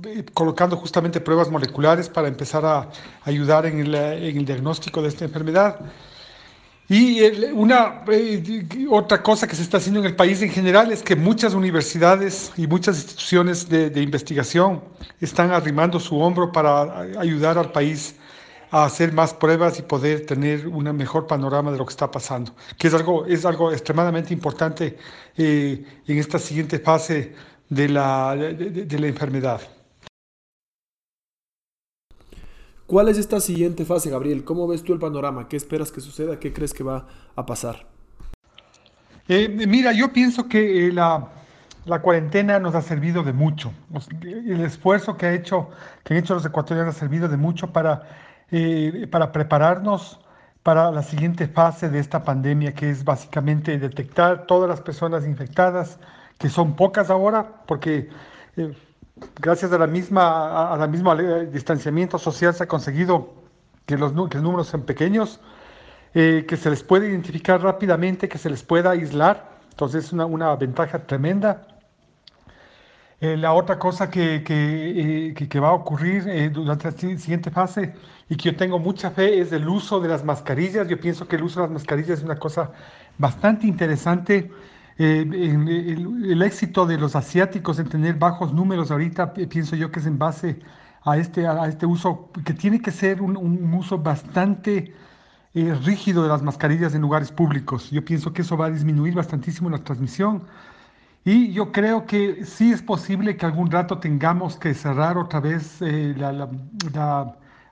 eh, 0.05 0.25
colocando 0.35 0.77
justamente 0.77 1.21
pruebas 1.21 1.49
moleculares 1.49 2.07
para 2.07 2.27
empezar 2.27 2.63
a 2.65 2.91
ayudar 3.23 3.65
en 3.65 3.79
el 3.79 4.45
diagnóstico 4.45 5.01
de 5.01 5.07
esta 5.07 5.25
enfermedad. 5.25 5.79
Y 6.89 7.21
una 7.53 8.03
eh, 8.11 8.65
otra 8.89 9.23
cosa 9.23 9.47
que 9.47 9.55
se 9.55 9.61
está 9.61 9.77
haciendo 9.77 10.01
en 10.01 10.07
el 10.07 10.15
país 10.15 10.41
en 10.41 10.49
general 10.49 10.91
es 10.91 11.01
que 11.01 11.15
muchas 11.15 11.53
universidades 11.53 12.51
y 12.57 12.67
muchas 12.67 12.97
instituciones 12.97 13.69
de, 13.69 14.01
investigación 14.01 14.83
están 15.21 15.51
arrimando 15.51 15.99
su 15.99 16.19
hombro 16.19 16.51
para 16.51 16.99
ayudar 17.19 17.57
al 17.57 17.71
país 17.71 18.15
a 18.69 18.85
hacer 18.85 19.13
más 19.13 19.33
pruebas 19.33 19.79
y 19.79 19.83
poder 19.83 20.25
tener 20.25 20.67
un 20.67 20.83
mejor 20.95 21.25
panorama 21.25 21.71
de 21.71 21.77
lo 21.77 21.85
que 21.85 21.91
está 21.91 22.11
pasando, 22.11 22.53
que 22.77 22.87
es 22.87 22.93
algo, 22.93 23.25
es 23.27 23.45
algo 23.45 23.71
extremadamente 23.71 24.33
importante 24.33 24.97
eh, 25.37 25.85
en 26.05 26.17
esta 26.17 26.37
siguiente 26.37 26.79
fase 26.79 27.33
de 27.69 27.87
la, 27.87 28.35
de 28.35 28.99
la 28.99 29.07
enfermedad. 29.07 29.61
¿Cuál 32.85 33.07
es 33.07 33.17
esta 33.17 33.39
siguiente 33.39 33.85
fase, 33.85 34.09
Gabriel? 34.09 34.43
¿Cómo 34.43 34.67
ves 34.67 34.83
tú 34.83 34.93
el 34.93 34.99
panorama? 34.99 35.47
¿Qué 35.47 35.55
esperas 35.55 35.91
que 35.91 36.01
suceda? 36.01 36.39
¿Qué 36.39 36.51
crees 36.51 36.73
que 36.73 36.83
va 36.83 37.07
a 37.35 37.45
pasar? 37.45 37.87
Eh, 39.29 39.47
mira, 39.49 39.93
yo 39.93 40.11
pienso 40.11 40.49
que 40.49 40.87
eh, 40.87 40.91
la, 40.91 41.29
cuarentena 42.01 42.59
nos 42.59 42.75
ha 42.75 42.81
servido 42.81 43.23
de 43.23 43.31
mucho. 43.31 43.71
El 44.21 44.59
esfuerzo 44.61 45.15
que, 45.15 45.25
ha 45.25 45.33
hecho, 45.33 45.69
que 46.03 46.13
han 46.13 46.19
hecho 46.19 46.33
los 46.33 46.45
ecuatorianos 46.45 46.95
ha 46.95 46.99
servido 46.99 47.29
de 47.29 47.37
mucho 47.37 47.71
para, 47.71 48.03
eh, 48.51 49.07
para 49.09 49.31
prepararnos 49.31 50.19
para 50.61 50.91
la 50.91 51.03
siguiente 51.03 51.47
fase 51.47 51.89
de 51.89 51.99
esta 51.99 52.23
pandemia, 52.23 52.73
que 52.73 52.89
es 52.89 53.03
básicamente 53.05 53.77
detectar 53.79 54.45
todas 54.45 54.69
las 54.69 54.81
personas 54.81 55.25
infectadas, 55.25 55.99
que 56.37 56.49
son 56.49 56.75
pocas 56.75 57.09
ahora, 57.09 57.63
porque 57.65 58.09
gracias 59.39 59.71
a 59.71 59.77
la 59.77 59.87
misma, 59.87 60.73
a 60.73 60.77
la 60.77 60.87
misma 60.87 61.15
distanciamiento 61.15 62.17
social 62.17 62.53
se 62.53 62.63
ha 62.63 62.67
conseguido 62.67 63.33
que 63.85 63.97
los, 63.97 64.13
números 64.13 64.67
sean 64.67 64.83
pequeños, 64.83 65.39
eh, 66.13 66.45
que 66.47 66.57
se 66.57 66.69
les 66.69 66.83
puede 66.83 67.09
identificar 67.09 67.61
rápidamente, 67.61 68.29
que 68.29 68.37
se 68.37 68.49
les 68.49 68.63
pueda 68.63 68.91
aislar. 68.91 69.51
Entonces 69.71 70.05
es 70.05 70.13
una, 70.13 70.55
ventaja 70.55 70.99
tremenda. 70.99 71.67
Eh, 73.19 73.37
la 73.37 73.53
otra 73.53 73.79
cosa 73.79 74.09
que, 74.09 74.43
que, 74.43 75.33
eh, 75.37 75.59
va 75.59 75.69
a 75.69 75.73
ocurrir 75.73 76.51
durante 76.51 76.91
la 76.91 76.97
siguiente 76.97 77.51
fase 77.51 77.93
y 78.29 78.35
que 78.35 78.51
yo 78.51 78.57
tengo 78.57 78.79
mucha 78.79 79.11
fe 79.11 79.39
es 79.39 79.51
el 79.51 79.67
uso 79.67 79.99
de 79.99 80.09
las 80.09 80.23
mascarillas. 80.23 80.87
Yo 80.87 80.99
pienso 80.99 81.27
que 81.27 81.37
el 81.37 81.43
uso 81.43 81.61
de 81.61 81.67
las 81.67 81.73
mascarillas 81.73 82.19
es 82.19 82.23
una 82.23 82.37
cosa 82.37 82.71
bastante 83.17 83.67
interesante 83.67 84.51
eh, 84.97 85.25
el, 85.31 86.41
éxito 86.41 86.85
de 86.85 86.97
los 86.97 87.15
asiáticos 87.15 87.79
en 87.79 87.89
tener 87.89 88.15
bajos 88.15 88.53
números 88.53 88.91
ahorita 88.91 89.33
pienso 89.33 89.75
yo 89.75 89.91
que 89.91 89.99
es 89.99 90.05
en 90.05 90.19
base 90.19 90.59
a 91.03 91.17
este, 91.17 91.47
a 91.47 91.67
este 91.67 91.85
uso, 91.85 92.29
que 92.45 92.53
tiene 92.53 92.81
que 92.81 92.91
ser 92.91 93.21
un, 93.21 93.73
uso 93.73 93.97
bastante 93.97 94.93
eh, 95.53 95.75
rígido 95.83 96.23
de 96.23 96.29
las 96.29 96.41
mascarillas 96.43 96.95
en 96.95 97.01
lugares 97.01 97.31
públicos. 97.31 97.91
Yo 97.91 98.03
pienso 98.05 98.33
que 98.33 98.41
eso 98.43 98.57
va 98.57 98.67
a 98.67 98.69
disminuir 98.71 99.13
bastantísimo 99.13 99.69
la 99.69 99.79
transmisión. 99.79 100.43
Y 101.25 101.53
yo 101.53 101.71
creo 101.71 102.05
que 102.05 102.45
sí 102.45 102.71
es 102.71 102.81
posible 102.81 103.37
que 103.37 103.45
algún 103.45 103.71
rato 103.71 103.99
tengamos 103.99 104.57
que 104.57 104.73
cerrar 104.73 105.17
otra 105.17 105.39
vez 105.39 105.81
eh, 105.81 106.15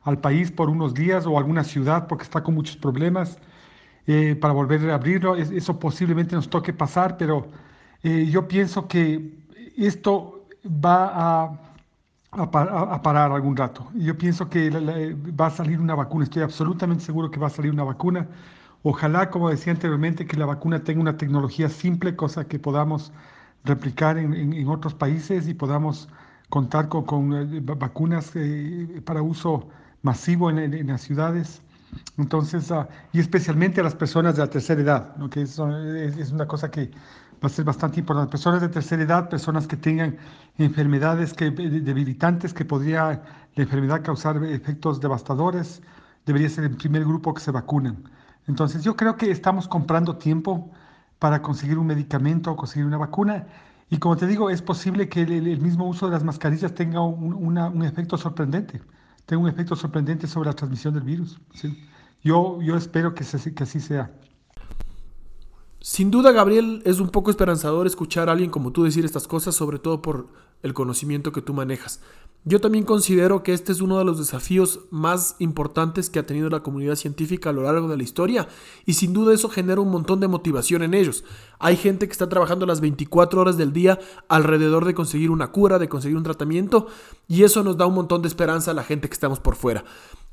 al 0.03 0.19
país 0.19 0.51
por 0.51 0.69
unos 0.69 0.93
días 0.93 1.25
o 1.25 1.37
alguna 1.37 1.63
ciudad 1.63 2.07
porque 2.07 2.23
está 2.23 2.43
con 2.43 2.55
muchos 2.55 2.77
problemas. 2.77 3.37
Eh, 4.07 4.35
para 4.35 4.53
volver 4.53 4.89
a 4.89 4.95
abrirlo. 4.95 5.35
eso 5.35 5.79
posiblemente 5.79 6.35
nos 6.35 6.49
toque 6.49 6.73
pasar, 6.73 7.17
pero 7.17 7.47
eh, 8.03 8.25
yo 8.25 8.47
pienso 8.47 8.87
que 8.87 9.31
esto 9.77 10.45
va 10.65 11.51
a, 12.33 13.01
parar 13.01 13.31
algún 13.31 13.55
rato. 13.57 13.87
Yo 13.93 14.17
pienso 14.17 14.49
que 14.49 14.69
va 14.69 15.47
a 15.47 15.51
salir 15.51 15.79
una 15.79 15.95
vacuna, 15.95 16.23
estoy 16.23 16.43
absolutamente 16.43 17.03
seguro 17.03 17.29
que 17.29 17.39
va 17.39 17.47
a 17.47 17.49
salir 17.49 17.71
una 17.71 17.83
vacuna. 17.83 18.27
Ojalá, 18.83 19.29
como 19.29 19.49
decía 19.49 19.73
anteriormente, 19.73 20.25
que 20.25 20.37
la 20.37 20.45
vacuna 20.45 20.83
tenga 20.83 21.01
una 21.01 21.17
tecnología 21.17 21.69
simple, 21.69 22.15
cosa 22.15 22.45
que 22.47 22.57
podamos 22.57 23.11
replicar 23.63 24.17
en, 24.17 24.67
otros 24.67 24.93
países 24.95 25.47
y 25.47 25.53
podamos 25.53 26.09
contar 26.49 26.89
con, 26.89 27.33
eh, 27.33 27.59
vacunas 27.61 28.31
eh, 28.35 29.01
para 29.05 29.21
uso 29.21 29.67
masivo 30.01 30.49
en, 30.49 30.87
las 30.87 31.01
ciudades. 31.01 31.61
Entonces, 32.17 32.71
ah, 32.71 32.87
y 33.13 33.19
especialmente 33.19 33.81
a 33.81 33.83
las 33.83 33.95
personas 33.95 34.35
de 34.35 34.41
la 34.41 34.49
tercera 34.49 34.81
edad, 34.81 35.29
que 35.29 35.41
es, 35.41 35.59
es, 35.59 36.31
una 36.31 36.47
cosa 36.47 36.69
que 36.69 36.91
va 37.43 37.47
a 37.47 37.49
ser 37.49 37.65
bastante 37.65 37.99
importante. 37.99 38.31
Personas 38.31 38.61
de 38.61 38.69
tercera 38.69 39.03
edad, 39.03 39.29
personas 39.29 39.67
que 39.67 39.77
tengan 39.77 40.17
enfermedades 40.57 41.33
que, 41.33 41.51
debilitantes 41.51 42.53
que 42.53 42.65
podría 42.65 43.21
la 43.55 43.63
enfermedad 43.63 44.01
causar 44.03 44.43
efectos 44.45 45.01
devastadores, 45.01 45.81
debería 46.25 46.49
ser 46.49 46.65
el 46.65 46.75
primer 46.75 47.03
grupo 47.03 47.33
que 47.33 47.41
se 47.41 47.51
vacunan. 47.51 48.03
Entonces 48.47 48.83
yo 48.83 48.95
creo 48.95 49.15
que 49.17 49.31
estamos 49.31 49.67
comprando 49.67 50.17
tiempo 50.17 50.71
para 51.19 51.41
conseguir 51.41 51.77
un 51.77 51.87
medicamento 51.87 52.51
o 52.51 52.55
conseguir 52.55 52.85
una 52.85 52.97
vacuna. 52.97 53.45
Y 53.89 53.97
como 53.97 54.17
te 54.17 54.25
digo, 54.25 54.49
es 54.49 54.61
posible 54.61 55.09
que 55.09 55.21
el, 55.21 55.59
mismo 55.59 55.87
uso 55.87 56.07
de 56.07 56.13
las 56.13 56.23
mascarillas 56.23 56.73
tenga 56.73 57.01
un, 57.01 57.83
efecto 57.83 58.17
sorprendente, 58.17 58.81
tenga 59.31 59.43
un 59.43 59.49
efecto 59.49 59.77
sorprendente 59.77 60.27
sobre 60.27 60.49
la 60.49 60.53
transmisión 60.53 60.93
del 60.93 61.03
virus. 61.03 61.39
Yo, 62.21 62.61
yo 62.61 62.75
espero 62.75 63.15
que, 63.15 63.23
que 63.23 63.63
así 63.63 63.79
sea. 63.79 64.11
Sin 65.83 66.11
duda, 66.11 66.31
Gabriel, 66.31 66.83
es 66.85 66.99
un 66.99 67.09
poco 67.09 67.31
esperanzador 67.31 67.87
escuchar 67.87 68.29
a 68.29 68.33
alguien 68.33 68.51
como 68.51 68.71
tú 68.71 68.83
decir 68.83 69.03
estas 69.03 69.27
cosas, 69.27 69.55
sobre 69.55 69.79
todo 69.79 69.99
por 69.99 70.27
el 70.61 70.75
conocimiento 70.75 71.31
que 71.31 71.41
tú 71.41 71.55
manejas. 71.55 72.01
Yo 72.45 72.61
también 72.61 72.85
considero 72.85 73.41
que 73.41 73.51
este 73.51 73.71
es 73.71 73.81
uno 73.81 73.97
de 73.97 74.05
los 74.05 74.19
desafíos 74.19 74.81
más 74.91 75.35
importantes 75.39 76.11
que 76.11 76.19
ha 76.19 76.25
tenido 76.27 76.51
la 76.51 76.61
comunidad 76.61 76.95
científica 76.97 77.49
a 77.49 77.53
lo 77.53 77.63
largo 77.63 77.87
de 77.87 77.97
la 77.97 78.03
historia 78.03 78.47
y 78.85 78.93
sin 78.93 79.11
duda 79.11 79.33
eso 79.33 79.49
genera 79.49 79.81
un 79.81 79.89
montón 79.89 80.19
de 80.19 80.27
motivación 80.27 80.83
en 80.83 80.93
ellos. 80.93 81.23
Hay 81.57 81.77
gente 81.77 82.05
que 82.05 82.11
está 82.11 82.29
trabajando 82.29 82.67
las 82.67 82.79
24 82.79 83.41
horas 83.41 83.57
del 83.57 83.73
día 83.73 83.97
alrededor 84.27 84.85
de 84.85 84.93
conseguir 84.93 85.31
una 85.31 85.51
cura, 85.51 85.79
de 85.79 85.89
conseguir 85.89 86.15
un 86.15 86.23
tratamiento 86.23 86.87
y 87.27 87.41
eso 87.41 87.63
nos 87.63 87.75
da 87.77 87.87
un 87.87 87.95
montón 87.95 88.21
de 88.21 88.27
esperanza 88.27 88.69
a 88.69 88.75
la 88.75 88.83
gente 88.83 89.07
que 89.07 89.13
estamos 89.15 89.39
por 89.39 89.55
fuera. 89.55 89.83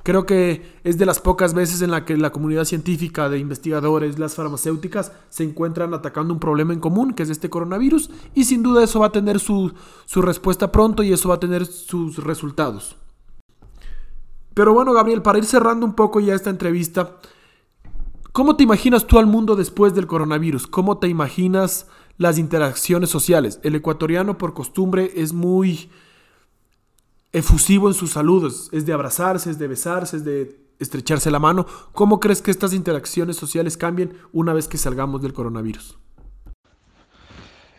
Creo 0.09 0.25
que 0.25 0.63
es 0.85 0.97
de 0.97 1.05
las 1.05 1.21
pocas 1.21 1.53
veces 1.53 1.83
en 1.83 1.91
la 1.91 2.07
que 2.07 2.17
la 2.17 2.33
comunidad 2.33 2.65
científica 2.65 3.29
de 3.29 3.39
investigadores, 3.39 4.19
las 4.19 4.37
farmacéuticas, 4.37 5.13
se 5.29 5.45
encuentran 5.45 5.93
atacando 5.93 6.33
un 6.33 6.41
problema 6.41 6.73
en 6.73 6.81
común, 6.81 7.13
que 7.13 7.25
es 7.25 7.29
este 7.29 7.51
coronavirus, 7.51 8.09
y 8.35 8.45
sin 8.45 8.63
duda 8.63 8.83
eso 8.83 9.01
va 9.01 9.09
a 9.09 9.13
tener 9.13 9.39
su, 9.39 9.75
su 10.07 10.23
respuesta 10.23 10.73
pronto 10.73 11.03
y 11.03 11.13
eso 11.13 11.29
va 11.29 11.35
a 11.35 11.41
tener 11.41 11.67
sus 11.67 12.25
resultados. 12.25 12.97
Pero 14.55 14.73
bueno, 14.73 14.95
Gabriel, 14.95 15.21
para 15.21 15.37
ir 15.37 15.45
cerrando 15.45 15.85
un 15.85 15.93
poco 15.93 16.21
ya 16.21 16.35
esta 16.35 16.49
entrevista, 16.49 17.19
¿cómo 18.33 18.57
te 18.57 18.63
imaginas 18.63 19.07
tú 19.07 19.19
al 19.19 19.27
mundo 19.27 19.57
después 19.57 19.95
del 19.95 20.07
coronavirus? 20.07 20.69
¿Cómo 20.69 20.97
te 20.97 21.09
imaginas 21.09 21.87
las 22.17 22.39
interacciones 22.39 23.11
sociales? 23.11 23.61
El 23.63 23.75
ecuatoriano 23.75 24.39
por 24.39 24.55
costumbre 24.55 25.13
es 25.17 25.35
muy 25.35 25.91
efusivo 27.33 27.89
en 27.89 27.95
sus 27.95 28.13
saludos, 28.13 28.69
es 28.73 28.87
de 28.87 28.93
abrazarse, 28.93 29.51
es 29.51 29.59
de 29.59 29.69
besarse, 29.69 30.17
es 30.17 30.25
de 30.25 30.69
estrecharse 30.79 31.31
la 31.31 31.39
mano. 31.39 31.67
¿Cómo 31.93 32.21
crees 32.21 32.43
que 32.43 32.51
estas 32.51 32.73
interacciones 32.73 33.37
sociales 33.37 33.77
cambien 33.77 34.15
una 34.33 34.53
vez 34.53 34.69
que 34.69 34.79
salgamos 34.79 35.23
del 35.23 35.33
coronavirus? 35.33 35.99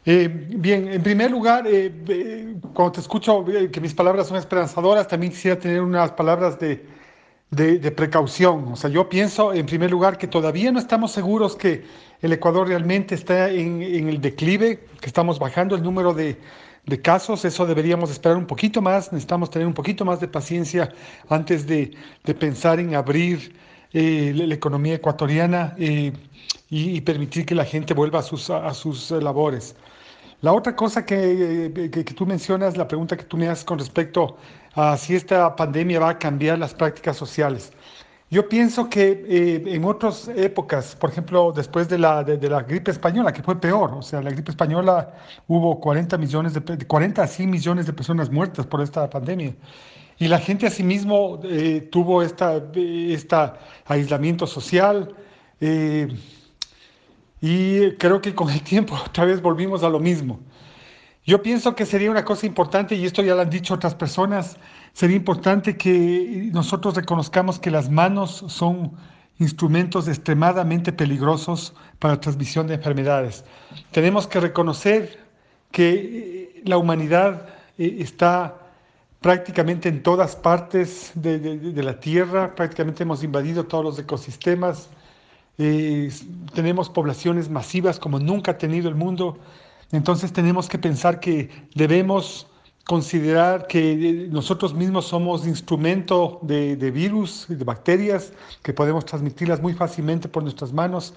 Eh, 0.05 0.27
bien, 0.27 0.87
en 0.87 1.03
primer 1.03 1.29
lugar, 1.29 1.67
eh, 1.67 1.93
eh, 2.07 2.55
cuando 2.73 2.93
te 2.93 3.01
escucho 3.01 3.45
que 3.71 3.81
mis 3.81 3.93
palabras 3.93 4.27
son 4.27 4.37
esperanzadoras, 4.37 5.07
también 5.07 5.31
quisiera 5.31 5.59
tener 5.59 5.81
unas 5.81 6.11
palabras 6.11 6.57
de, 6.59 6.85
precaución. 7.95 8.73
O 8.73 8.75
sea, 8.75 8.89
yo 8.89 9.09
pienso, 9.09 9.53
en 9.53 9.65
primer 9.65 9.91
lugar, 9.91 10.17
que 10.17 10.27
todavía 10.27 10.71
no 10.71 10.79
estamos 10.79 11.11
seguros 11.11 11.55
que 11.55 11.83
el 12.21 12.33
Ecuador 12.33 12.67
realmente 12.67 13.15
está 13.15 13.49
en 13.49 13.81
el 13.81 14.21
declive, 14.21 14.85
que 14.99 15.07
estamos 15.07 15.37
bajando 15.39 15.75
el 15.75 15.83
número 15.83 16.13
de, 16.13 16.37
de 16.89 17.01
casos, 17.01 17.45
eso 17.45 17.65
deberíamos 17.65 18.11
esperar 18.11 18.37
un 18.37 18.45
poquito 18.45 18.81
más, 18.81 19.11
necesitamos 19.11 19.49
tener 19.49 19.67
un 19.67 19.73
poquito 19.73 20.03
más 20.05 20.19
de 20.19 20.27
paciencia 20.27 20.91
antes 21.29 21.65
de, 21.67 21.95
pensar 22.39 22.79
en 22.79 22.95
abrir 22.95 23.55
eh, 23.93 24.33
la, 24.35 24.53
economía 24.53 24.95
ecuatoriana 24.95 25.75
eh, 25.77 26.11
y, 26.69 27.01
permitir 27.01 27.45
que 27.45 27.55
la 27.55 27.65
gente 27.65 27.93
vuelva 27.93 28.19
a 28.19 28.23
sus, 28.23 28.49
a, 28.49 28.73
sus 28.73 29.11
eh, 29.11 29.21
labores. 29.21 29.75
La 30.41 30.53
otra 30.53 30.75
cosa 30.75 31.05
que, 31.05 31.89
que, 31.91 32.03
tú 32.03 32.25
mencionas, 32.25 32.77
la 32.77 32.87
pregunta 32.87 33.17
que 33.17 33.23
tú 33.23 33.37
me 33.37 33.47
haces 33.47 33.65
con 33.65 33.79
respecto 33.79 34.37
a 34.75 34.95
si 34.97 35.15
esta 35.15 35.55
pandemia 35.55 35.99
va 35.99 36.09
a 36.11 36.19
cambiar 36.19 36.59
las 36.59 36.73
prácticas 36.73 37.17
sociales. 37.17 37.71
Yo 38.31 38.47
pienso 38.47 38.89
que 38.89 39.25
eh, 39.27 39.63
en 39.65 39.83
otras 39.85 40.27
épocas, 40.27 40.95
por 40.95 41.09
ejemplo, 41.09 41.51
después 41.51 41.89
de 41.89 41.97
la, 41.97 42.23
de, 42.23 42.49
la 42.49 42.61
gripe 42.61 42.91
española, 42.91 43.33
que 43.33 43.41
fue 43.41 43.59
peor, 43.59 43.91
o 43.95 44.03
sea, 44.03 44.21
la 44.21 44.29
gripe 44.29 44.51
española 44.51 45.15
hubo 45.47 45.79
40 45.79 46.15
millones 46.19 46.53
de, 46.53 46.61
40 46.61 47.23
a 47.23 47.27
100 47.27 47.49
millones 47.49 47.85
de 47.87 47.93
personas 47.93 48.29
muertas 48.29 48.67
por 48.67 48.81
esta 48.81 49.09
pandemia. 49.09 49.55
Y 50.19 50.27
la 50.27 50.37
gente 50.37 50.67
asimismo 50.67 51.39
eh, 51.43 51.87
tuvo 51.91 52.21
esta, 52.21 52.61
esta 52.75 53.57
aislamiento 53.85 54.45
social. 54.45 55.15
Eh, 55.59 56.07
y 57.41 57.91
creo 57.93 58.21
que 58.21 58.35
con 58.35 58.49
el 58.51 58.61
tiempo 58.61 58.95
otra 59.07 59.25
vez 59.25 59.41
volvimos 59.41 59.83
a 59.83 59.89
lo 59.89 59.99
mismo. 59.99 60.39
Yo 61.25 61.41
pienso 61.41 61.75
que 61.75 61.85
sería 61.85 62.11
una 62.11 62.25
cosa 62.25 62.45
importante, 62.45 62.95
y 62.95 63.05
esto 63.05 63.21
ya 63.21 63.35
lo 63.35 63.41
han 63.41 63.49
dicho 63.49 63.73
otras 63.73 63.95
personas, 63.95 64.57
sería 64.93 65.15
importante 65.15 65.77
que 65.77 66.49
nosotros 66.53 66.95
reconozcamos 66.95 67.59
que 67.59 67.71
las 67.71 67.89
manos 67.89 68.43
son 68.47 68.91
instrumentos 69.39 70.07
extremadamente 70.07 70.91
peligrosos 70.91 71.73
para 71.97 72.15
la 72.15 72.19
transmisión 72.19 72.67
de 72.67 72.75
enfermedades. 72.75 73.45
Tenemos 73.91 74.27
que 74.27 74.39
reconocer 74.39 75.19
que 75.71 75.89
eh, 75.89 76.61
la 76.65 76.77
humanidad 76.77 77.47
eh, 77.77 77.97
está 77.99 78.55
prácticamente 79.21 79.89
en 79.89 80.03
todas 80.03 80.35
partes 80.35 81.11
de, 81.15 81.83
la 81.83 81.99
Tierra, 81.99 82.55
prácticamente 82.55 83.03
hemos 83.03 83.23
invadido 83.23 83.65
todos 83.65 83.83
los 83.83 83.99
ecosistemas, 83.99 84.89
eh, 85.57 86.09
tenemos 86.53 86.89
poblaciones 86.89 87.49
masivas 87.49 87.99
como 87.99 88.19
nunca 88.19 88.51
ha 88.51 88.57
tenido 88.57 88.87
el 88.87 88.95
mundo, 88.95 89.37
entonces 89.91 90.31
tenemos 90.31 90.69
que 90.69 90.77
pensar 90.77 91.19
que 91.19 91.49
debemos 91.75 92.47
considerar 92.89 93.67
que 93.67 94.27
nosotros 94.31 94.73
mismos 94.73 95.05
somos 95.05 95.45
instrumento 95.45 96.39
de, 96.41 96.75
virus, 96.89 97.45
de 97.47 97.63
bacterias, 97.63 98.33
que 98.63 98.73
podemos 98.73 99.05
transmitirlas 99.05 99.61
muy 99.61 99.75
fácilmente 99.75 100.27
por 100.27 100.41
nuestras 100.41 100.73
manos. 100.73 101.13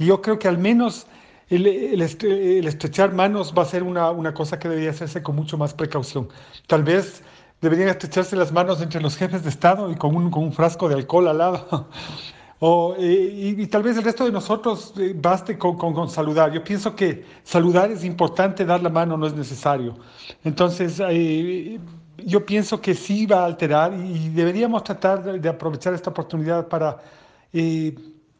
Y 0.00 0.06
yo 0.06 0.20
creo 0.20 0.40
que 0.40 0.48
al 0.48 0.58
menos 0.58 1.06
el, 1.48 2.02
estrechar 2.02 3.14
manos 3.14 3.54
va 3.56 3.62
a 3.62 3.66
ser 3.66 3.84
una, 3.84 4.34
cosa 4.34 4.58
que 4.58 4.68
debería 4.68 4.90
hacerse 4.90 5.22
con 5.22 5.36
mucho 5.36 5.56
más 5.56 5.72
precaución. 5.72 6.28
Tal 6.66 6.82
vez 6.82 7.22
deberían 7.60 7.90
estrecharse 7.90 8.34
las 8.34 8.50
manos 8.50 8.82
entre 8.82 9.00
los 9.00 9.16
jefes 9.16 9.44
de 9.44 9.50
Estado 9.50 9.92
y 9.92 9.94
con 9.94 10.16
un, 10.16 10.28
con 10.28 10.42
un 10.42 10.52
frasco 10.52 10.88
de 10.88 10.96
alcohol 10.96 11.28
al 11.28 11.38
lado. 11.38 11.86
O, 12.64 12.94
eh, 12.96 13.56
y, 13.58 13.66
tal 13.66 13.82
vez 13.82 13.96
el 13.96 14.04
resto 14.04 14.24
de 14.24 14.30
nosotros 14.30 14.94
eh, 14.96 15.12
baste 15.16 15.58
con, 15.58 15.76
con, 15.76 16.08
saludar. 16.08 16.52
Yo 16.52 16.62
pienso 16.62 16.94
que 16.94 17.24
saludar 17.42 17.90
es 17.90 18.04
importante, 18.04 18.64
dar 18.64 18.80
la 18.80 18.88
mano 18.88 19.16
no 19.16 19.26
es 19.26 19.34
necesario. 19.34 19.96
Entonces, 20.44 21.02
eh, 21.08 21.80
yo 22.18 22.46
pienso 22.46 22.80
que 22.80 22.94
sí 22.94 23.26
va 23.26 23.40
a 23.40 23.46
alterar 23.46 23.92
y 23.94 24.28
deberíamos 24.28 24.84
tratar 24.84 25.40
de, 25.40 25.48
aprovechar 25.48 25.92
esta 25.92 26.10
oportunidad 26.10 26.68
para 26.68 27.02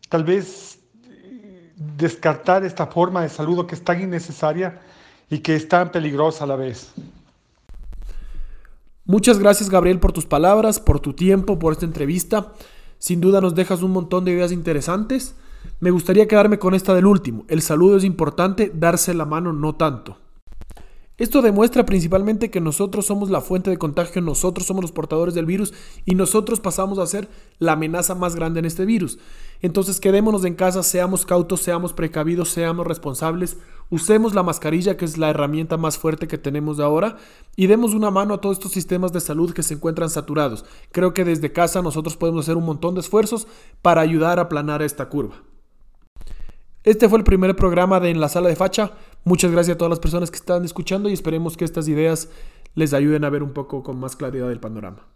tal 0.09 0.23
vez 0.23 0.79
descartar 1.97 2.65
esta 2.65 2.87
forma 2.87 3.23
de 3.23 3.29
saludo 3.29 3.67
que 3.67 3.75
es 3.75 3.83
tan 3.83 4.01
innecesaria 4.01 4.79
y 5.31 5.41
que 5.41 5.57
es 5.57 5.67
tan 5.67 5.91
peligrosa 5.91 6.45
a 6.45 6.47
la 6.47 6.55
vez. 6.55 6.93
Muchas 9.05 9.41
gracias 9.41 9.69
Gabriel 9.69 9.99
por 9.99 10.13
tus 10.13 10.27
palabras, 10.27 10.79
por 10.79 11.01
tu 11.01 11.13
tiempo, 11.13 11.59
por 11.59 11.73
esta 11.73 11.87
entrevista. 11.87 12.53
Sin 13.03 13.21
duda 13.21 13.41
nos 13.41 13.57
dejas 13.57 13.83
un 13.83 13.91
montón 13.91 14.25
de 14.25 14.31
ideas 14.31 14.53
interesantes. 14.53 15.35
Me 15.81 15.91
gustaría 15.91 16.29
quedarme 16.29 16.61
con 16.61 16.73
esta 16.73 16.95
del 16.95 17.07
último. 17.07 17.45
El 17.49 17.61
saludo 17.61 17.97
es 17.97 18.05
importante, 18.05 18.71
darse 18.73 19.13
la 19.13 19.25
mano 19.25 19.53
no 19.53 19.75
tanto. 19.75 20.19
Esto 21.23 21.41
demuestra 21.41 21.87
principalmente 21.87 22.51
que 22.51 22.61
nosotros 22.61 23.07
somos 23.07 23.31
la 23.31 23.41
fuente 23.41 23.71
de 23.71 23.79
contagio, 23.79 24.21
nosotros 24.21 24.67
somos 24.67 24.83
los 24.83 24.91
portadores 24.91 25.35
del 25.35 25.47
virus 25.47 25.73
y 26.05 26.17
nosotros 26.17 26.59
pasamos 26.59 26.99
a 26.99 27.07
ser 27.07 27.29
la 27.61 27.75
amenaza 27.75 28.17
más 28.17 28.35
grande 28.35 28.59
en 28.59 28.65
este 28.65 28.85
virus. 28.85 29.21
Entonces 29.61 30.01
quedémonos 30.01 30.45
en 30.45 30.57
casa, 30.57 30.83
seamos 30.83 31.25
cautos, 31.25 31.61
seamos 31.61 31.93
precavidos, 31.93 32.49
seamos 32.49 32.89
responsables, 32.89 33.57
usemos 33.89 34.35
la 34.35 34.43
mascarilla 34.43 34.97
que 34.97 35.05
es 35.05 35.17
la 35.17 35.31
herramienta 35.31 35.77
más 35.77 35.97
fuerte 35.97 36.27
que 36.27 36.39
tenemos 36.39 36.81
ahora 36.81 37.19
y 37.55 37.69
demos 37.69 37.95
una 37.95 38.11
mano 38.11 38.35
a 38.35 38.41
todos 38.41 38.57
estos 38.57 38.73
sistemas 38.73 39.13
de 39.13 39.21
salud 39.21 39.53
que 39.53 39.63
se 39.63 39.75
encuentran 39.75 40.11
saturados. 40.11 40.65
Creo 40.91 41.15
que 41.15 41.25
desde 41.25 41.53
casa 41.53 41.83
nosotros 41.83 42.17
podemos 42.17 42.47
hacer 42.47 42.57
un 42.57 42.65
montón 42.65 42.97
de 42.97 43.01
esfuerzos 43.01 43.47
para 43.81 44.01
ayudar 44.01 44.41
a 44.41 44.43
aplanar 44.43 44.83
esta 44.83 45.09
curva. 45.09 45.37
Este 46.85 47.09
fue 47.09 47.19
el 47.19 47.25
primer 47.25 47.55
programa 47.55 48.01
de 48.01 48.11
En 48.11 48.21
la 48.21 48.29
Sala 48.29 48.49
de 48.49 48.57
Facha. 48.57 48.91
Muchas 49.25 49.53
gracias 49.53 49.77
a 49.77 49.79
todas 49.79 49.91
las 49.91 50.01
personas 50.01 50.31
que 50.31 50.37
están 50.37 50.65
escuchando 50.65 51.09
y 51.09 51.13
esperemos 51.13 51.57
que 51.57 51.65
estas 51.65 51.87
ideas 51.87 52.29
les 52.75 52.93
ayuden 52.93 53.25
a 53.25 53.31
ver 53.31 53.43
un 53.43 53.53
poco 53.53 53.83
con 53.83 54.01
más 54.01 54.17
claridad 54.17 54.51
el 54.51 54.59
panorama. 54.59 55.07